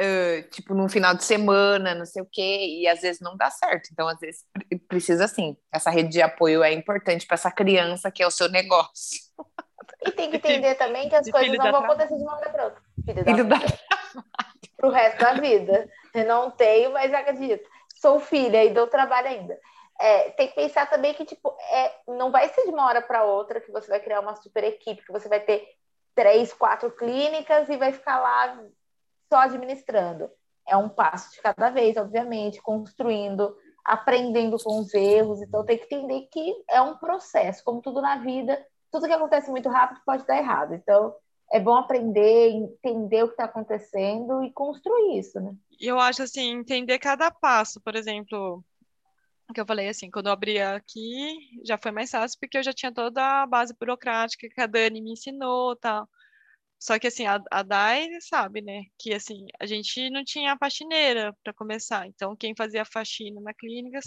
[0.00, 3.50] Uh, tipo, num final de semana, não sei o quê, e às vezes não dá
[3.50, 3.90] certo.
[3.92, 4.44] Então, às vezes,
[4.88, 5.56] precisa sim.
[5.72, 9.20] Essa rede de apoio é importante para essa criança que é o seu negócio.
[10.06, 12.64] E tem que entender também que as coisas não vão acontecer de uma hora para
[12.66, 12.82] outra.
[13.04, 13.56] Filho, Filho da...
[14.76, 15.90] Pro resto da vida.
[16.14, 17.68] Eu não tenho, mas acredito.
[18.00, 19.58] Sou filha e dou trabalho ainda.
[20.00, 23.24] É, tem que pensar também que, tipo, é, não vai ser de uma hora para
[23.24, 25.66] outra que você vai criar uma super equipe, que você vai ter
[26.14, 28.60] três, quatro clínicas e vai ficar lá
[29.28, 30.30] só administrando.
[30.66, 35.40] É um passo de cada vez, obviamente, construindo, aprendendo com os erros.
[35.40, 39.50] Então, tem que entender que é um processo, como tudo na vida, tudo que acontece
[39.50, 40.74] muito rápido pode dar errado.
[40.74, 41.14] Então,
[41.50, 45.54] é bom aprender, entender o que está acontecendo e construir isso, né?
[45.80, 48.62] Eu acho assim, entender cada passo, por exemplo,
[49.54, 52.72] que eu falei assim, quando eu abri aqui, já foi mais fácil, porque eu já
[52.72, 56.06] tinha toda a base burocrática que a Dani me ensinou tal.
[56.78, 58.84] Só que assim, a, a Dai sabe, né?
[58.98, 62.06] Que assim, a gente não tinha faxineira para começar.
[62.06, 63.98] Então, quem fazia faxina na clínica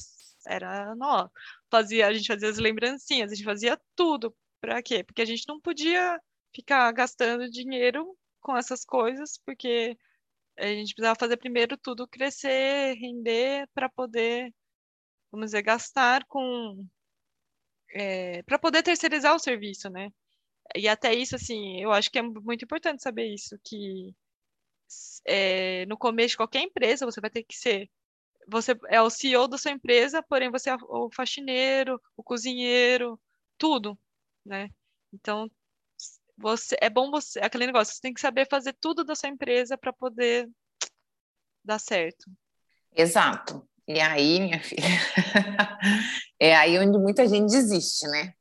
[0.48, 1.30] era nós.
[1.70, 4.36] Fazia, a gente fazia as lembrancinhas, a gente fazia tudo.
[4.62, 5.04] Para quê?
[5.04, 6.20] Porque a gente não podia
[6.54, 9.98] ficar gastando dinheiro com essas coisas, porque
[10.58, 14.54] a gente precisava fazer primeiro tudo crescer, render, para poder,
[15.32, 16.86] vamos dizer, gastar com.
[17.94, 20.10] É, para poder terceirizar o serviço, né?
[20.76, 24.16] E até isso, assim, eu acho que é muito importante saber isso, que
[25.26, 27.90] é, no começo de qualquer empresa você vai ter que ser
[28.48, 33.20] você é o CEO da sua empresa, porém você é o faxineiro, o cozinheiro,
[33.58, 33.98] tudo,
[34.46, 34.70] né?
[35.14, 35.50] Então,
[36.38, 39.78] você é bom você, aquele negócio, você tem que saber fazer tudo da sua empresa
[39.78, 40.50] para poder
[41.64, 42.30] dar certo.
[42.94, 43.68] Exato.
[43.88, 44.84] E aí, minha filha,
[46.40, 48.34] é aí onde muita gente desiste, né?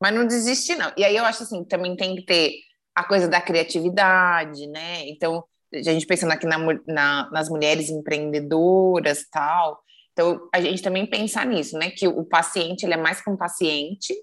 [0.00, 0.92] Mas não desiste, não.
[0.96, 2.52] E aí eu acho assim, também tem que ter
[2.94, 5.06] a coisa da criatividade, né?
[5.08, 9.80] Então, a gente pensando aqui na, na, nas mulheres empreendedoras tal,
[10.12, 11.90] Então, a gente também pensa nisso, né?
[11.90, 14.14] Que o paciente, ele é mais que um paciente,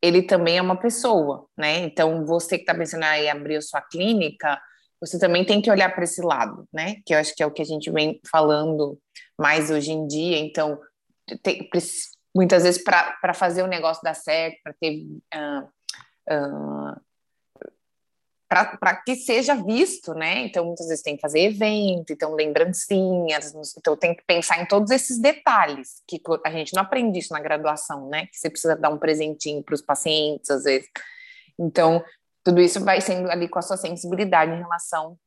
[0.00, 1.78] ele também é uma pessoa, né?
[1.80, 4.60] Então, você que está pensando em abrir sua clínica,
[5.00, 6.96] você também tem que olhar para esse lado, né?
[7.04, 8.98] Que eu acho que é o que a gente vem falando
[9.38, 10.38] mais hoje em dia.
[10.38, 10.78] Então,
[11.42, 11.68] tem,
[12.38, 15.64] muitas vezes para fazer o negócio dar certo, para ter uh,
[16.30, 17.00] uh,
[18.48, 20.44] para que seja visto, né?
[20.44, 24.92] Então, muitas vezes tem que fazer evento, então lembrancinhas, então tem que pensar em todos
[24.92, 28.26] esses detalhes, que a gente não aprende isso na graduação, né?
[28.26, 30.88] Que você precisa dar um presentinho para os pacientes, às vezes.
[31.58, 32.02] Então,
[32.44, 35.18] tudo isso vai sendo ali com a sua sensibilidade em relação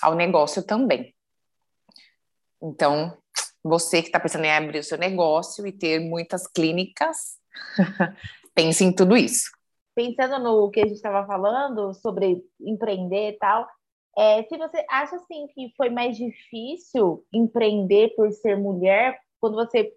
[0.00, 1.12] ao negócio também.
[2.62, 3.18] Então,
[3.68, 7.38] você que está pensando em abrir o seu negócio e ter muitas clínicas,
[8.54, 9.50] pense em tudo isso.
[9.94, 13.66] Pensando no que a gente estava falando sobre empreender e tal,
[14.16, 19.92] é, se você acha assim que foi mais difícil empreender por ser mulher, quando você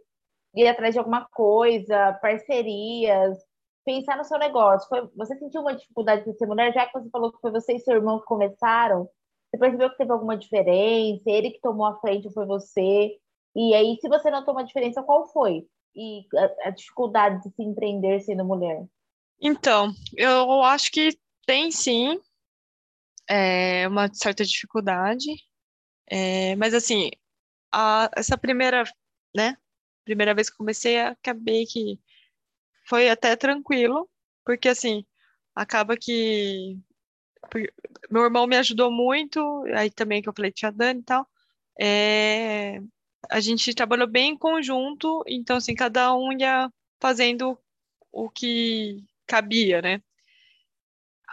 [0.55, 3.38] ia atrás de alguma coisa, parcerias,
[3.86, 7.10] pensar no seu negócio, foi, você sentiu uma dificuldade de ser mulher, já que você
[7.10, 9.10] falou que foi você e seu irmão que começaram,
[9.49, 13.17] você percebeu que teve alguma diferença, ele que tomou a frente foi você,
[13.56, 15.66] e aí se você não tomou a diferença, qual foi?
[15.96, 18.86] E a, a dificuldade de se empreender sendo mulher?
[19.42, 22.20] Então, eu acho que tem sim
[23.28, 25.28] é, uma certa dificuldade,
[26.08, 27.10] é, mas assim,
[27.72, 28.84] a, essa primeira,
[29.36, 29.58] né,
[30.04, 32.00] primeira vez que comecei, acabei que
[32.88, 34.10] foi até tranquilo,
[34.44, 35.06] porque assim,
[35.56, 36.78] acaba que
[38.10, 41.28] meu irmão me ajudou muito, aí também que eu falei, tia Dani e tal,
[41.80, 42.82] é,
[43.29, 47.60] a gente trabalhou bem em conjunto, então assim, cada um ia fazendo
[48.12, 50.01] o que cabia, né?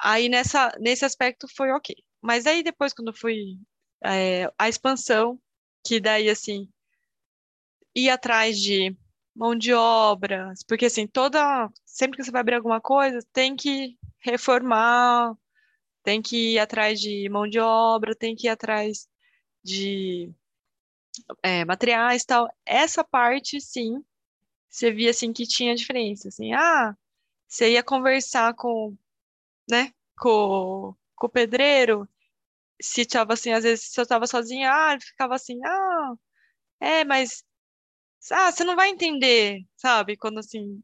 [0.02, 1.94] Aí nessa, nesse aspecto foi ok.
[2.20, 3.58] Mas aí depois, quando fui
[4.04, 5.40] é, a expansão,
[5.84, 6.68] que daí assim,
[7.94, 8.96] ir atrás de
[9.34, 11.70] mão de obra, porque assim, toda.
[11.84, 15.34] Sempre que você vai abrir alguma coisa, tem que reformar,
[16.02, 19.08] tem que ir atrás de mão de obra, tem que ir atrás
[19.64, 20.32] de
[21.42, 22.48] é, materiais tal.
[22.64, 24.04] Essa parte, sim,
[24.68, 26.28] você via assim que tinha diferença.
[26.28, 26.96] Assim, ah,
[27.48, 28.96] você ia conversar com,
[29.70, 32.08] né, com, com o pedreiro,
[32.80, 36.14] se tava assim, às vezes se eu tava sozinha, ah, ele ficava assim, ah,
[36.80, 37.44] é, mas
[38.32, 40.16] ah, você não vai entender, sabe?
[40.16, 40.82] Quando assim,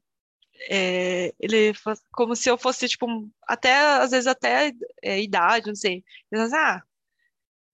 [0.70, 1.72] é, ele
[2.12, 3.06] como se eu fosse tipo
[3.46, 6.04] até às vezes até é, idade, não sei.
[6.30, 6.82] Ele assim, ah,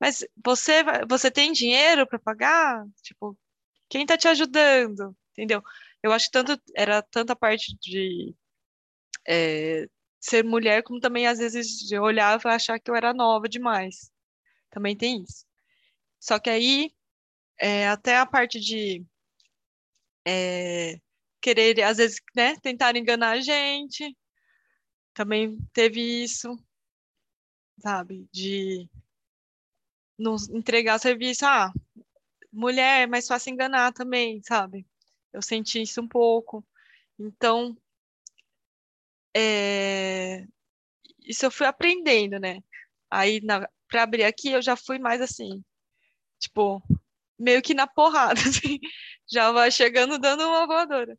[0.00, 2.84] mas você você tem dinheiro para pagar?
[3.02, 3.36] Tipo,
[3.88, 5.16] quem tá te ajudando?
[5.32, 5.62] Entendeu?
[6.02, 8.34] Eu acho que tanto era tanta parte de
[9.28, 9.88] é,
[10.20, 14.10] ser mulher, como também às vezes eu olhava e achar que eu era nova demais.
[14.70, 15.46] Também tem isso.
[16.20, 16.92] Só que aí,
[17.60, 19.04] é, até a parte de
[20.26, 21.00] é,
[21.40, 24.16] querer, às vezes, né, tentar enganar a gente,
[25.14, 26.56] também teve isso,
[27.80, 28.88] sabe, de
[30.18, 31.46] nos entregar serviço.
[31.46, 31.72] Ah,
[32.52, 34.86] mulher é mais fácil enganar também, sabe?
[35.32, 36.66] Eu senti isso um pouco.
[37.18, 37.76] Então,
[39.36, 40.44] é...
[41.20, 42.60] isso eu fui aprendendo, né?
[43.10, 43.68] Aí, na...
[43.88, 45.62] para abrir aqui, eu já fui mais assim,
[46.38, 46.82] tipo,
[47.38, 48.78] meio que na porrada, assim,
[49.30, 51.18] já vai chegando dando uma voadora.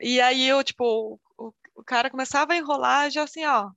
[0.00, 3.70] E aí eu, tipo, o, o cara começava a enrolar, já assim, ó,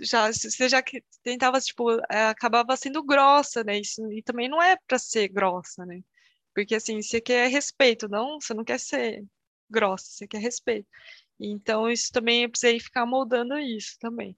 [0.00, 0.82] já, você já
[1.22, 3.78] tentava, tipo, é, acabava sendo grossa, né?
[3.80, 6.02] Isso, e também não é para ser grossa, né?
[6.54, 9.24] Porque, assim, você quer respeito, não, você não quer ser
[9.70, 10.88] grossa, você quer respeito.
[11.40, 14.36] Então, isso também eu precisei ficar moldando isso também.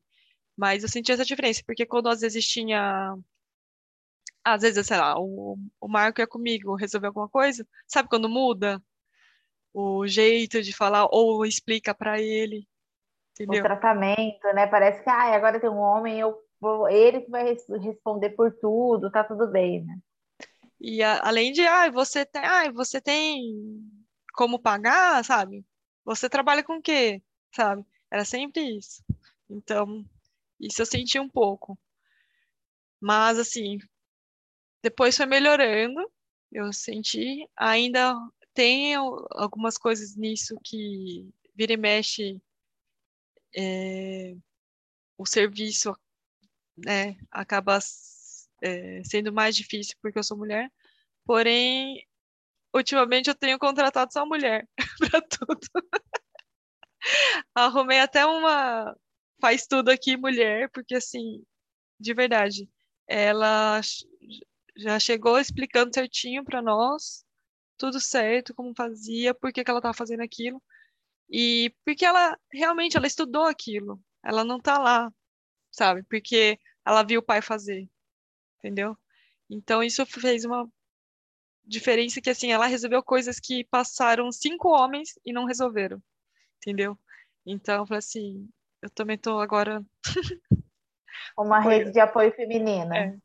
[0.57, 3.17] Mas eu senti essa diferença, porque quando às vezes tinha.
[4.45, 8.83] Às vezes, sei lá, o, o Marco ia comigo resolver alguma coisa, sabe quando muda
[9.75, 12.67] o jeito de falar, ou explica para ele.
[13.39, 13.61] Entendeu?
[13.61, 14.67] O tratamento, né?
[14.67, 19.13] Parece que ah, agora tem um homem, eu vou, ele que vai responder por tudo,
[19.13, 19.97] tá tudo bem, né?
[20.81, 23.55] E a, além de, ah, você tem, ah, você tem
[24.35, 25.65] como pagar, sabe?
[26.05, 27.23] Você trabalha com o quê?
[27.55, 27.85] Sabe?
[28.11, 29.05] Era sempre isso.
[29.49, 30.05] Então,
[30.59, 31.79] isso eu senti um pouco.
[33.01, 33.79] Mas, assim,
[34.83, 36.01] depois foi melhorando.
[36.51, 37.49] Eu senti.
[37.57, 38.15] Ainda
[38.55, 42.41] tem algumas coisas nisso que vira e mexe
[43.57, 44.35] é,
[45.17, 45.97] o serviço
[46.77, 47.79] né, acaba
[48.63, 50.71] é, sendo mais difícil porque eu sou mulher.
[51.25, 52.05] Porém,
[52.75, 54.69] ultimamente eu tenho contratado só mulher
[55.11, 55.69] para tudo.
[57.55, 58.97] Arrumei até uma
[59.41, 61.45] faz tudo aqui mulher, porque assim,
[62.01, 62.69] de verdade,
[63.07, 63.81] ela
[64.77, 67.25] já chegou explicando certinho para nós
[67.79, 70.61] tudo certo, como fazia, por que, que ela estava fazendo aquilo.
[71.31, 74.01] E porque ela realmente ela estudou aquilo.
[74.25, 75.13] Ela não tá lá,
[75.71, 76.03] sabe?
[76.05, 77.89] Porque ela viu o pai fazer.
[78.59, 78.97] Entendeu?
[79.51, 80.69] Então isso fez uma
[81.65, 86.03] diferença que assim, ela resolveu coisas que passaram cinco homens e não resolveram.
[86.57, 86.99] Entendeu?
[87.47, 88.49] Então, eu falei assim,
[88.83, 89.85] eu também tô agora
[91.37, 92.97] Uma rede de apoio feminina.
[92.97, 93.19] É.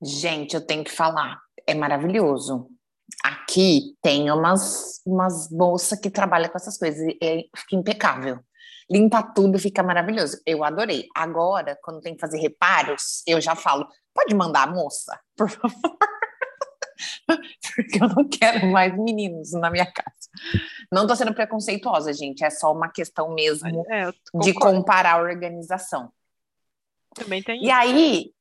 [0.00, 2.70] Gente, eu tenho que falar, é maravilhoso.
[3.24, 8.38] Aqui tem umas, umas moças que trabalham com essas coisas e é, fica impecável.
[8.90, 10.40] Limpa tudo, fica maravilhoso.
[10.46, 11.06] Eu adorei.
[11.14, 15.96] Agora, quando tem que fazer reparos, eu já falo, pode mandar a moça, por favor.
[17.26, 20.08] Porque eu não quero mais meninos na minha casa.
[20.90, 22.44] Não tô sendo preconceituosa, gente.
[22.44, 24.10] É só uma questão mesmo é,
[24.42, 26.10] de comparar a organização.
[27.14, 28.32] Também tem E aí,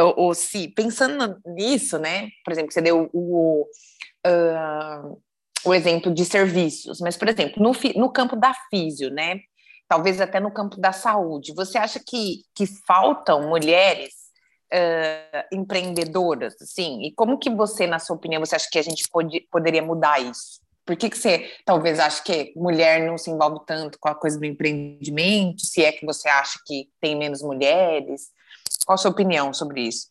[0.00, 2.28] o, o, se pensando nisso, né?
[2.44, 3.66] Por exemplo, você deu o,
[4.26, 5.14] o, ah,
[5.64, 9.40] o exemplo de serviços, mas, por exemplo, no, no campo da físio, né?
[9.88, 14.26] Talvez até no campo da saúde, você acha que, que faltam mulheres
[14.72, 17.02] ah, empreendedoras, assim?
[17.02, 20.20] E como que você, na sua opinião, você acha que a gente pode, poderia mudar
[20.20, 20.60] isso?
[20.84, 24.38] Por que, que você talvez acha que mulher não se envolve tanto com a coisa
[24.38, 25.66] do empreendimento?
[25.66, 28.30] Se é que você acha que tem menos mulheres?
[28.84, 30.08] Qual a sua opinião sobre isso?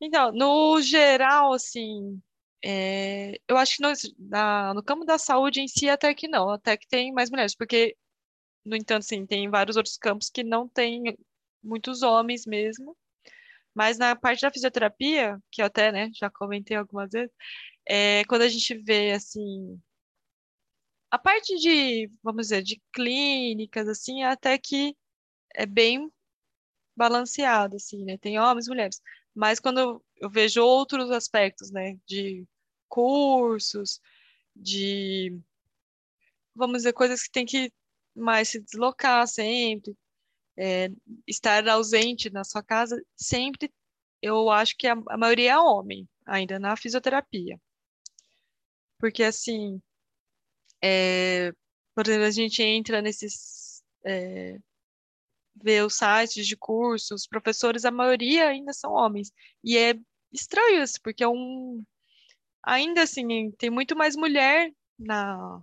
[0.00, 2.18] Então, no geral, assim,
[2.64, 6.50] é, eu acho que no, na- no campo da saúde em si, até que não,
[6.50, 7.96] até que tem mais mulheres, porque,
[8.64, 11.16] no entanto, assim, tem vários outros campos que não tem
[11.62, 12.96] muitos homens mesmo,
[13.74, 17.32] mas na parte da fisioterapia, que eu até, né, já comentei algumas vezes,
[17.88, 19.80] é, quando a gente vê, assim,
[21.10, 24.96] a parte de, vamos dizer, de clínicas, assim, até que
[25.54, 26.10] é bem
[26.96, 29.02] balanceado, assim, né, tem homens e mulheres.
[29.34, 32.46] Mas quando eu vejo outros aspectos, né, de
[32.92, 34.00] cursos,
[34.54, 35.40] de,
[36.54, 37.72] vamos dizer, coisas que tem que
[38.14, 39.96] mais se deslocar sempre,
[40.58, 40.90] é,
[41.26, 43.72] estar ausente na sua casa, sempre
[44.20, 47.58] eu acho que a, a maioria é homem, ainda na fisioterapia.
[48.98, 49.80] Porque, assim,
[50.82, 51.52] é,
[51.94, 54.58] por exemplo, a gente entra nesses, é,
[55.56, 59.32] vê os sites de cursos, os professores, a maioria ainda são homens.
[59.64, 59.94] E é
[60.30, 61.82] estranho isso, porque é um.
[62.62, 65.62] Ainda assim, tem muito mais mulher na,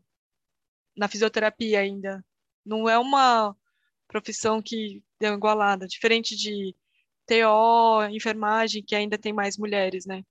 [0.96, 2.24] na fisioterapia ainda.
[2.66, 3.56] Não é uma
[4.08, 6.76] profissão que deu igualada, diferente de
[7.26, 10.26] TO, enfermagem, que ainda tem mais mulheres, né?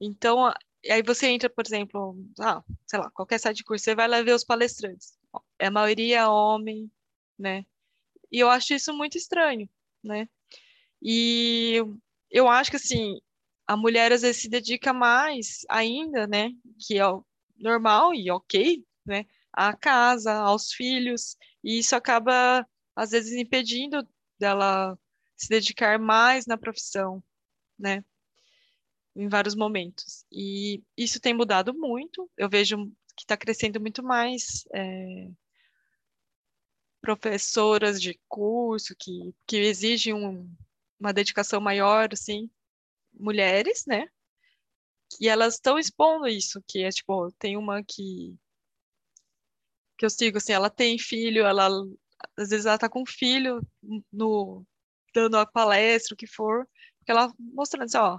[0.00, 0.52] Então,
[0.90, 4.22] aí você entra, por exemplo, ah, sei lá, qualquer site de curso, você vai lá
[4.22, 5.18] ver os palestrantes.
[5.58, 6.90] É a maioria homem,
[7.38, 7.64] né?
[8.32, 9.68] E eu acho isso muito estranho,
[10.02, 10.28] né?
[11.02, 11.82] E
[12.30, 13.20] eu acho que, assim,
[13.68, 16.50] a mulher às vezes se dedica mais ainda, né?
[16.80, 17.04] Que é
[17.58, 19.26] normal e ok, né?
[19.52, 22.66] À casa, aos filhos, e isso acaba,
[22.96, 24.06] às vezes, impedindo
[24.38, 24.98] dela
[25.36, 27.22] se dedicar mais na profissão,
[27.78, 28.04] né?
[29.14, 30.24] Em vários momentos.
[30.32, 32.30] E isso tem mudado muito.
[32.36, 35.28] Eu vejo que está crescendo muito mais é,
[37.00, 40.48] professoras de curso que, que exigem um-
[41.00, 42.48] uma dedicação maior, assim,
[43.12, 44.08] mulheres, né?
[45.20, 48.36] E elas estão expondo isso, que é tipo, tem uma que
[49.98, 51.68] que eu sigo, assim, ela tem filho, ela
[52.36, 53.60] às vezes ela tá com filho
[54.12, 54.64] no
[55.14, 58.18] dando a palestra, o que for, porque ela mostrando assim, ó,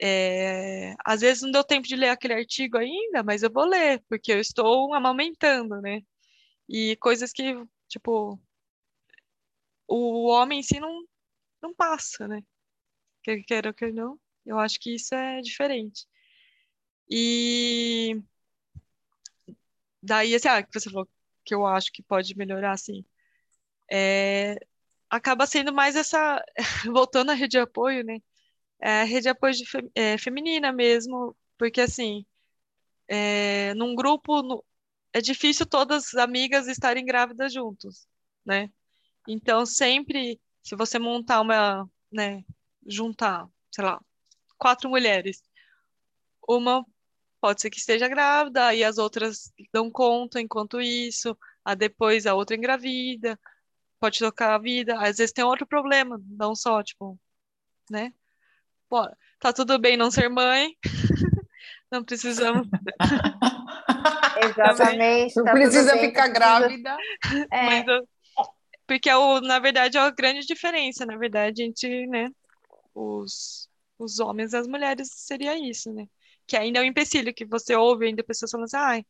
[0.00, 4.02] é, às vezes não deu tempo de ler aquele artigo ainda, mas eu vou ler,
[4.08, 6.02] porque eu estou amamentando, né?
[6.68, 7.54] E coisas que,
[7.88, 8.40] tipo,
[9.88, 11.04] o homem em si não,
[11.62, 12.42] não passa, né?
[13.28, 16.06] Quer queira ou quer não, eu acho que isso é diferente.
[17.10, 18.22] E
[20.02, 21.08] daí, assim, ah, que você falou
[21.44, 23.04] que eu acho que pode melhorar, assim,
[23.92, 24.56] é,
[25.10, 26.44] acaba sendo mais essa,
[26.92, 28.18] voltando à rede de apoio, né?
[28.80, 32.26] É a rede de apoio de fe- é, feminina mesmo, porque assim,
[33.08, 34.64] é, num grupo no-
[35.12, 38.06] é difícil todas as amigas estarem grávidas juntos,
[38.44, 38.70] né?
[39.28, 42.44] Então sempre, se você montar uma, né,
[42.88, 44.00] juntar, sei lá,
[44.56, 45.42] quatro mulheres,
[46.48, 46.84] uma
[47.40, 52.34] pode ser que esteja grávida e as outras dão conta enquanto isso, a depois a
[52.34, 53.38] outra engravida,
[54.00, 57.18] pode tocar a vida, às vezes tem outro problema, não só, tipo,
[57.90, 58.12] né?
[58.88, 59.06] Pô,
[59.38, 60.74] tá tudo bem não ser mãe,
[61.92, 62.66] não precisamos.
[64.42, 65.36] Exatamente.
[65.36, 66.96] Não tá precisa bem, ficar não precisa- grávida.
[67.52, 68.08] É, Mas eu-
[68.86, 72.30] porque é o, na verdade é a grande diferença, na verdade, entre, né,
[72.94, 73.68] os
[73.98, 76.06] os homens e as mulheres seria isso, né?
[76.46, 79.06] Que ainda é um empecilho, que você ouve ainda pessoas falando assim, ai,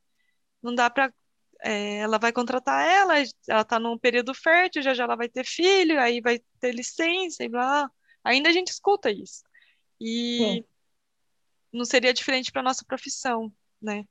[0.62, 1.12] não dá para
[1.60, 3.14] é, ela vai contratar ela,
[3.48, 7.44] ela está num período fértil, já já ela vai ter filho, aí vai ter licença
[7.44, 7.90] e blá.
[8.24, 9.42] Ainda a gente escuta isso.
[10.00, 10.64] E Sim.
[11.72, 14.04] não seria diferente para nossa profissão, né?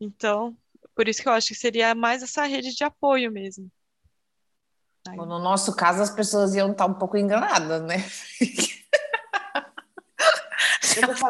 [0.00, 0.56] Então,
[0.94, 3.70] por isso que eu acho que seria mais essa rede de apoio mesmo.
[5.14, 7.96] No nosso caso, as pessoas iam estar um pouco enganadas, né?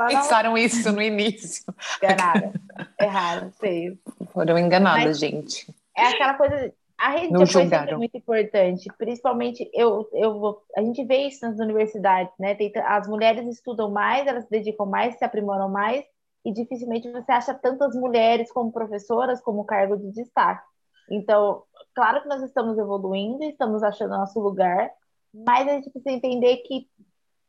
[0.09, 0.59] Pensaram não.
[0.59, 1.65] isso no início.
[2.03, 2.53] Enganaram.
[3.01, 3.99] Erraram, feio.
[4.33, 5.75] Foram enganadas, Mas gente.
[5.97, 6.73] É aquela coisa.
[6.99, 8.89] A rede de apoio é muito importante.
[8.97, 12.55] Principalmente, eu, eu, a gente vê isso nas universidades, né?
[12.55, 16.05] Tem, as mulheres estudam mais, elas se dedicam mais, se aprimoram mais,
[16.45, 20.65] e dificilmente você acha tantas mulheres como professoras, como cargo de destaque.
[21.11, 21.63] Então,
[21.95, 24.91] claro que nós estamos evoluindo, estamos achando nosso lugar,
[25.33, 26.89] mas a gente precisa entender que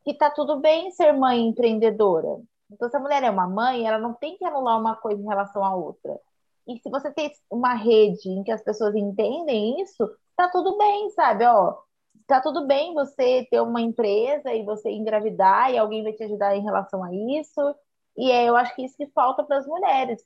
[0.08, 2.40] que tá tudo bem ser mãe empreendedora.
[2.72, 5.28] Então, se a mulher é uma mãe, ela não tem que anular uma coisa em
[5.28, 6.18] relação à outra.
[6.66, 11.10] E se você tem uma rede em que as pessoas entendem isso, tá tudo bem,
[11.10, 11.46] sabe?
[11.46, 11.76] Ó,
[12.26, 16.56] tá tudo bem você ter uma empresa e você engravidar e alguém vai te ajudar
[16.56, 17.76] em relação a isso.
[18.16, 20.24] E é, eu acho que isso que falta para as mulheres.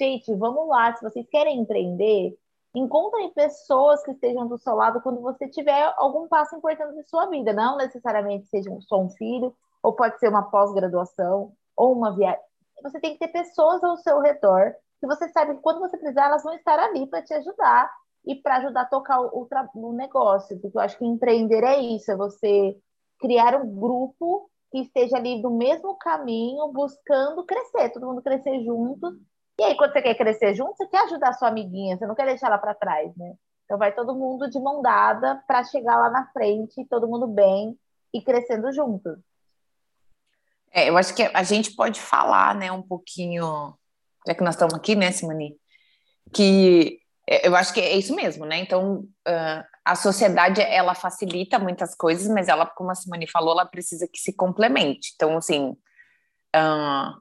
[0.00, 2.38] Gente, vamos lá, se vocês querem empreender,
[2.74, 7.26] Encontre pessoas que estejam do seu lado quando você tiver algum passo importante na sua
[7.26, 7.52] vida.
[7.52, 12.40] Não necessariamente seja só um filho, ou pode ser uma pós-graduação, ou uma viagem.
[12.82, 16.26] Você tem que ter pessoas ao seu redor que você sabe que quando você precisar,
[16.26, 17.90] elas vão estar ali para te ajudar
[18.26, 20.58] e para ajudar a tocar o, o, negócio.
[20.60, 22.76] Porque eu acho que empreender é isso, é você
[23.20, 29.14] criar um grupo que esteja ali no mesmo caminho, buscando crescer, todo mundo crescer juntos
[29.58, 32.26] e aí, quando você quer crescer junto, você quer ajudar sua amiguinha, você não quer
[32.26, 33.34] deixar ela para trás, né?
[33.64, 37.78] Então, vai todo mundo de mão dada para chegar lá na frente, todo mundo bem
[38.14, 39.18] e crescendo junto.
[40.70, 43.74] É, eu acho que a gente pode falar, né, um pouquinho,
[44.26, 45.56] já que nós estamos aqui, né, Simone,
[46.32, 48.58] que eu acho que é isso mesmo, né?
[48.58, 53.66] Então, uh, a sociedade, ela facilita muitas coisas, mas ela, como a Simone falou, ela
[53.66, 55.12] precisa que se complemente.
[55.14, 55.76] Então, assim,
[56.56, 57.20] uh,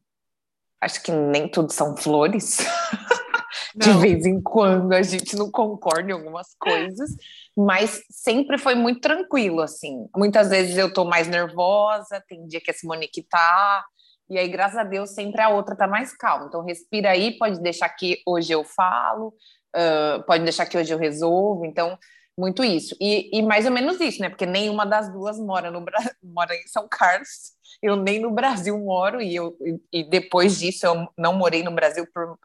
[0.81, 2.59] acho que nem tudo são flores.
[3.75, 7.11] de vez em quando a gente não concorda em algumas coisas,
[7.55, 10.07] mas sempre foi muito tranquilo, assim.
[10.15, 13.83] Muitas vezes eu tô mais nervosa, tem dia que a Simone que tá,
[14.29, 16.47] e aí, graças a Deus, sempre a outra tá mais calma.
[16.47, 19.33] Então, respira aí, pode deixar que hoje eu falo,
[19.75, 21.65] uh, pode deixar que hoje eu resolvo.
[21.65, 21.97] Então,
[22.37, 22.95] muito isso.
[23.01, 24.29] E, e, mais ou menos isso, né?
[24.29, 25.83] Porque nenhuma das duas mora, no,
[26.23, 29.55] mora em São Carlos eu nem no Brasil moro e, eu,
[29.91, 32.37] e depois disso eu não morei no Brasil por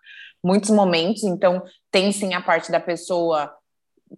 [0.44, 3.52] muitos momentos, então tem sim a parte da pessoa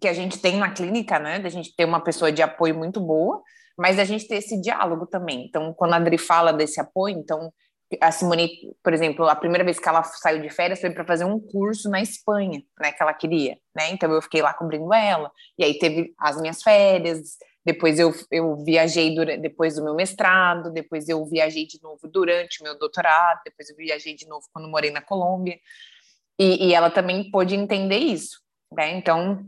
[0.01, 3.01] que a gente tem na clínica, né, da gente ter uma pessoa de apoio muito
[3.01, 3.41] boa,
[3.77, 5.47] mas a gente ter esse diálogo também.
[5.47, 7.53] Então, quando a Adri fala desse apoio, então
[8.01, 8.51] a Simone,
[8.83, 11.89] por exemplo, a primeira vez que ela saiu de férias foi para fazer um curso
[11.91, 13.91] na Espanha, né, que ela queria, né?
[13.91, 18.63] Então eu fiquei lá cobrindo ela, e aí teve as minhas férias, depois eu, eu
[18.63, 23.41] viajei durante, depois do meu mestrado, depois eu viajei de novo durante o meu doutorado,
[23.45, 25.59] depois eu viajei de novo quando morei na Colômbia.
[26.39, 28.41] E, e ela também pôde entender isso,
[28.71, 28.91] né?
[28.91, 29.47] Então,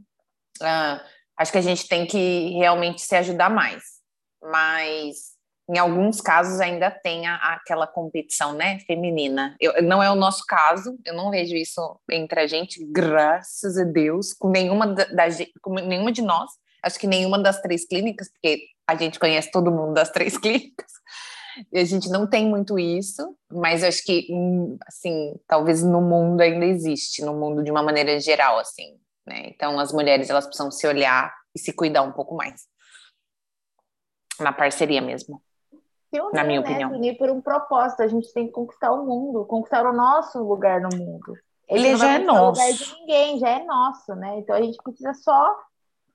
[0.63, 1.01] uh,
[1.37, 3.83] acho que a gente tem que realmente se ajudar mais.
[4.43, 5.36] Mas
[5.69, 9.57] em alguns casos ainda tem a, aquela competição, né, feminina.
[9.61, 13.85] Eu, não é o nosso caso, eu não vejo isso entre a gente, graças a
[13.85, 15.25] Deus, com nenhuma da, da
[15.61, 16.51] com nenhuma de nós
[16.87, 20.93] acho que nenhuma das três clínicas, porque a gente conhece todo mundo das três clínicas,
[21.73, 26.41] e a gente não tem muito isso, mas acho que, hum, assim, talvez no mundo
[26.41, 29.49] ainda existe, no mundo de uma maneira geral, assim, né?
[29.49, 32.67] Então, as mulheres, elas precisam se olhar e se cuidar um pouco mais.
[34.39, 35.43] Na parceria mesmo.
[36.21, 36.67] Unir, na minha né?
[36.67, 36.91] opinião.
[36.91, 40.43] Se unir por um propósito, a gente tem que conquistar o mundo, conquistar o nosso
[40.43, 41.35] lugar no mundo.
[41.69, 42.61] Ele já é nosso.
[42.61, 44.39] Lugar de ninguém, já é nosso, né?
[44.39, 45.57] Então a gente precisa só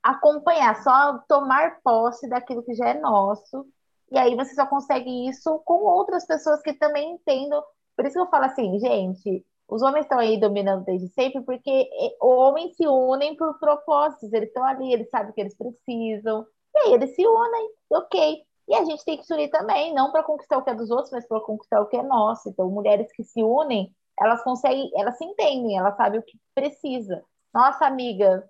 [0.02, 3.66] acompanhar, só tomar posse daquilo que já é nosso.
[4.12, 7.64] E aí você só consegue isso com outras pessoas que também entendam.
[7.95, 11.89] Por isso que eu falo assim, gente, os homens estão aí dominando desde sempre porque
[12.20, 16.45] homens se unem por propósitos, eles estão ali, eles sabem o que eles precisam,
[16.76, 18.41] e aí eles se unem, ok.
[18.72, 20.89] E a gente tem que se unir também, não para conquistar o que é dos
[20.89, 22.47] outros, mas para conquistar o que é nosso.
[22.47, 27.22] Então, mulheres que se unem, elas conseguem, elas se entendem, elas sabem o que precisa.
[27.53, 28.49] Nossa, amiga,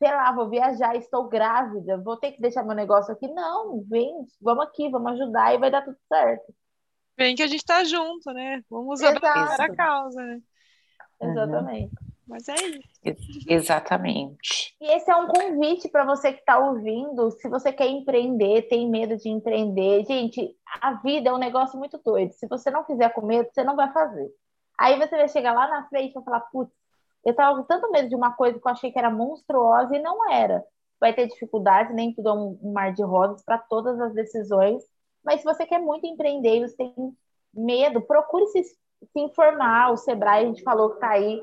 [0.00, 3.28] sei lá, vou viajar, estou grávida, vou ter que deixar meu negócio aqui.
[3.28, 6.52] Não, vem, vamos aqui, vamos ajudar e vai dar tudo certo.
[7.16, 8.64] Vem que a gente tá junto, né?
[8.68, 10.40] Vamos abraçar a causa, né?
[11.20, 11.94] Exatamente.
[12.02, 12.11] Uhum.
[12.26, 13.48] Mas é isso.
[13.48, 14.74] Exatamente.
[14.80, 17.30] E esse é um convite para você que está ouvindo.
[17.32, 21.98] Se você quer empreender, tem medo de empreender, gente, a vida é um negócio muito
[22.04, 22.32] doido.
[22.32, 24.30] Se você não fizer com medo, você não vai fazer.
[24.78, 26.72] Aí você vai chegar lá na frente e vai falar, putz,
[27.24, 30.02] eu tava com tanto medo de uma coisa que eu achei que era monstruosa e
[30.02, 30.64] não era.
[31.00, 34.82] Vai ter dificuldades, nem tudo é um, um mar de rosas para todas as decisões.
[35.24, 36.94] Mas se você quer muito empreender e você tem
[37.52, 38.76] medo, procure se, se
[39.20, 39.92] informar.
[39.92, 41.42] O Sebrae, a gente falou que está aí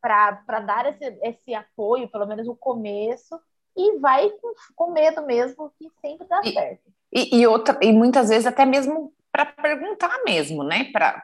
[0.00, 3.38] para dar esse, esse apoio, pelo menos o começo,
[3.76, 6.82] e vai com, com medo mesmo, que sempre dá e, certo.
[7.12, 10.90] E, e, outra, e muitas vezes até mesmo para perguntar mesmo, né?
[10.92, 11.22] Para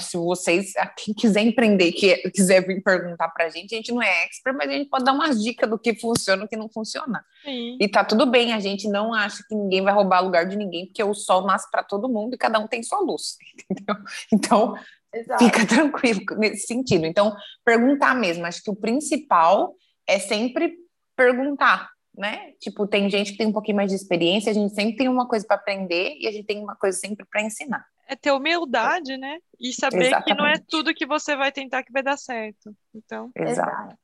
[0.00, 4.02] se vocês, quem quiser empreender, que quiser vir perguntar para a gente, a gente não
[4.02, 6.56] é expert, mas a gente pode dar umas dicas do que funciona e o que
[6.56, 7.24] não funciona.
[7.44, 7.78] Sim.
[7.80, 10.86] E tá tudo bem, a gente não acha que ninguém vai roubar lugar de ninguém,
[10.86, 13.36] porque o sol nasce para todo mundo e cada um tem sua luz,
[13.70, 13.96] entendeu?
[14.32, 14.76] Então,
[15.14, 15.44] Exato.
[15.44, 17.06] fica tranquilo nesse sentido.
[17.06, 17.34] Então,
[17.64, 19.74] perguntar mesmo, acho que o principal
[20.06, 20.74] é sempre
[21.16, 22.52] perguntar, né?
[22.60, 25.28] Tipo, tem gente que tem um pouquinho mais de experiência, a gente sempre tem uma
[25.28, 27.84] coisa para aprender e a gente tem uma coisa sempre para ensinar.
[28.08, 29.38] É ter humildade, né?
[29.58, 30.24] E saber Exatamente.
[30.24, 32.74] que não é tudo que você vai tentar que vai dar certo.
[32.94, 33.96] Então, Exato.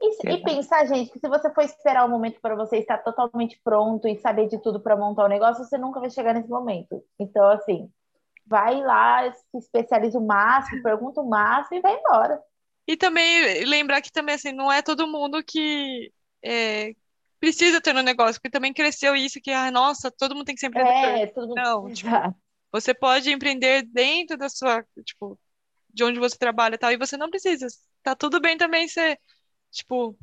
[0.00, 2.98] E, e, pensar, gente, que se você for esperar o um momento para você estar
[2.98, 6.34] totalmente pronto e saber de tudo para montar o um negócio, você nunca vai chegar
[6.34, 7.04] nesse momento.
[7.20, 7.88] Então, assim,
[8.44, 12.42] vai lá, se especializa o máximo, pergunta o máximo e vai embora.
[12.86, 16.12] E também lembrar que também assim, não é todo mundo que
[16.42, 16.94] é,
[17.42, 20.60] precisa ter no negócio, porque também cresceu isso que, ah, nossa, todo mundo tem que
[20.60, 21.18] ser empreendedor.
[21.18, 21.56] É, todo mundo...
[21.56, 22.08] Não, tipo,
[22.70, 25.36] você pode empreender dentro da sua, tipo,
[25.92, 27.66] de onde você trabalha e tal, e você não precisa.
[28.00, 29.18] Tá tudo bem também ser,
[29.72, 30.16] tipo,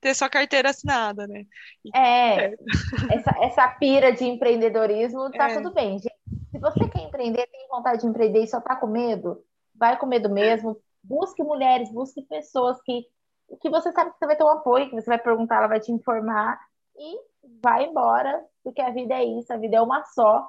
[0.00, 1.44] ter sua carteira assinada, né?
[1.92, 2.54] É, é.
[3.18, 5.56] Essa, essa pira de empreendedorismo tá é.
[5.56, 6.14] tudo bem, gente.
[6.52, 10.06] Se você quer empreender, tem vontade de empreender e só tá com medo, vai com
[10.06, 10.80] medo mesmo.
[11.02, 13.08] Busque mulheres, busque pessoas que
[13.56, 15.80] que você sabe que você vai ter um apoio, que você vai perguntar, ela vai
[15.80, 16.58] te informar
[16.96, 17.18] e
[17.62, 20.48] vai embora, porque a vida é isso, a vida é uma só.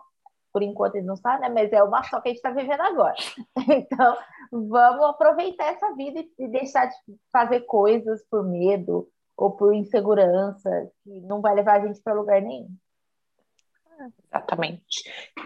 [0.52, 1.50] Por enquanto ele não sabe, né?
[1.50, 3.16] Mas é uma só que a gente está vivendo agora.
[3.70, 4.18] Então,
[4.52, 6.96] vamos aproveitar essa vida e deixar de
[7.32, 12.42] fazer coisas por medo ou por insegurança, que não vai levar a gente para lugar
[12.42, 12.70] nenhum.
[14.26, 15.04] Exatamente.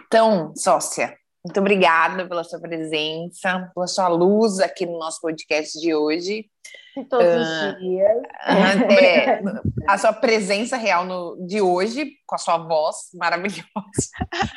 [0.08, 5.94] Então, sócia, muito obrigada pela sua presença, pela sua luz aqui no nosso podcast de
[5.94, 6.50] hoje.
[6.96, 8.22] De todos uh, os dias.
[8.94, 9.42] É,
[9.88, 13.64] a sua presença real no, de hoje, com a sua voz maravilhosa.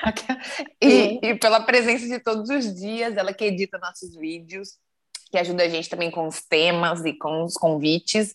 [0.81, 4.71] e, e, pela presença de todos os dias, ela que edita nossos vídeos,
[5.31, 8.35] que ajuda a gente também com os temas e com os convites.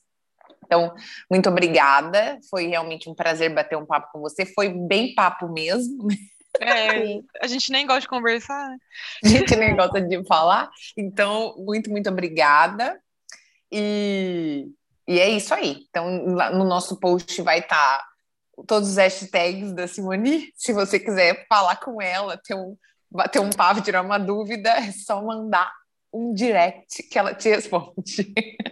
[0.66, 0.94] Então,
[1.30, 2.40] muito obrigada.
[2.50, 4.46] Foi realmente um prazer bater um papo com você.
[4.46, 6.08] Foi bem papo mesmo.
[6.60, 8.70] É, a gente nem gosta de conversar.
[8.70, 8.78] Né?
[9.24, 10.70] A gente nem gosta de falar.
[10.98, 13.00] Então, muito, muito obrigada.
[13.72, 14.68] E,
[15.08, 15.86] e é isso aí.
[15.90, 18.06] Então, no nosso post vai estar tá
[18.68, 20.52] todos os hashtags da Simone.
[20.56, 22.76] Se você quiser falar com ela, ter um,
[23.10, 25.72] bater um papo, tirar uma dúvida, é só mandar
[26.14, 28.34] um direct que ela te responde.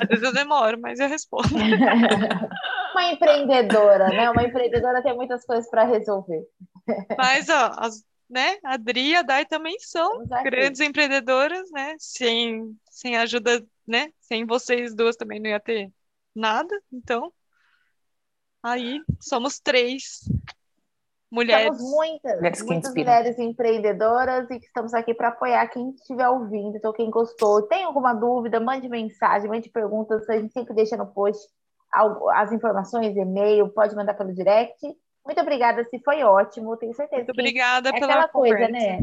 [0.00, 1.48] Às vezes eu demoro, mas eu respondo.
[2.92, 4.30] Uma empreendedora, né?
[4.30, 6.44] Uma empreendedora tem muitas coisas para resolver.
[7.16, 8.56] Mas, ó, as, né?
[8.64, 11.94] A Adri e a Dai também são grandes empreendedoras, né?
[11.98, 14.10] Sem, sem ajuda, né?
[14.20, 15.92] Sem vocês duas também não ia ter
[16.34, 16.74] nada.
[16.92, 17.32] Então,
[18.62, 20.20] aí somos três
[21.30, 21.76] mulheres.
[21.76, 26.76] Somos muitas, muitas mulheres empreendedoras e que estamos aqui para apoiar quem estiver ouvindo.
[26.76, 31.06] Então, quem gostou, tem alguma dúvida, mande mensagem, mande perguntas, a gente sempre deixa no
[31.06, 31.46] post
[32.32, 34.80] as informações, e-mail, pode mandar pelo direct.
[35.24, 37.24] Muito obrigada, se foi ótimo, tenho certeza.
[37.24, 38.58] Muito obrigada é pela aquela conversa.
[38.58, 38.98] coisa, né?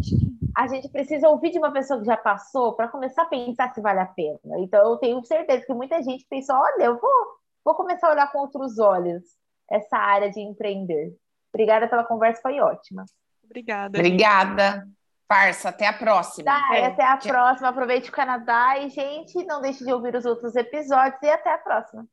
[0.55, 3.81] A gente precisa ouvir de uma pessoa que já passou para começar a pensar se
[3.81, 4.59] vale a pena.
[4.59, 7.25] Então, eu tenho certeza que muita gente pensou: olha, eu vou,
[7.63, 9.23] vou começar a olhar com outros olhos
[9.69, 11.15] essa área de empreender.
[11.53, 13.05] Obrigada pela conversa, foi ótima.
[13.43, 13.97] Obrigada.
[13.97, 14.87] Obrigada.
[15.27, 16.51] Parça, até a próxima.
[16.51, 16.85] Tá, é.
[16.85, 17.69] até a próxima.
[17.69, 21.57] Aproveite o Canadá e, gente, não deixe de ouvir os outros episódios e até a
[21.57, 22.05] próxima.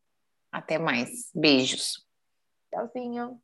[0.53, 1.30] Até mais.
[1.34, 2.07] Beijos.
[2.70, 3.41] Tchauzinho.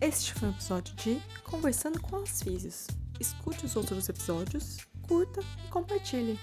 [0.00, 2.86] Este foi o episódio de Conversando com as Físios.
[3.20, 6.38] Escute os outros episódios, curta e compartilhe.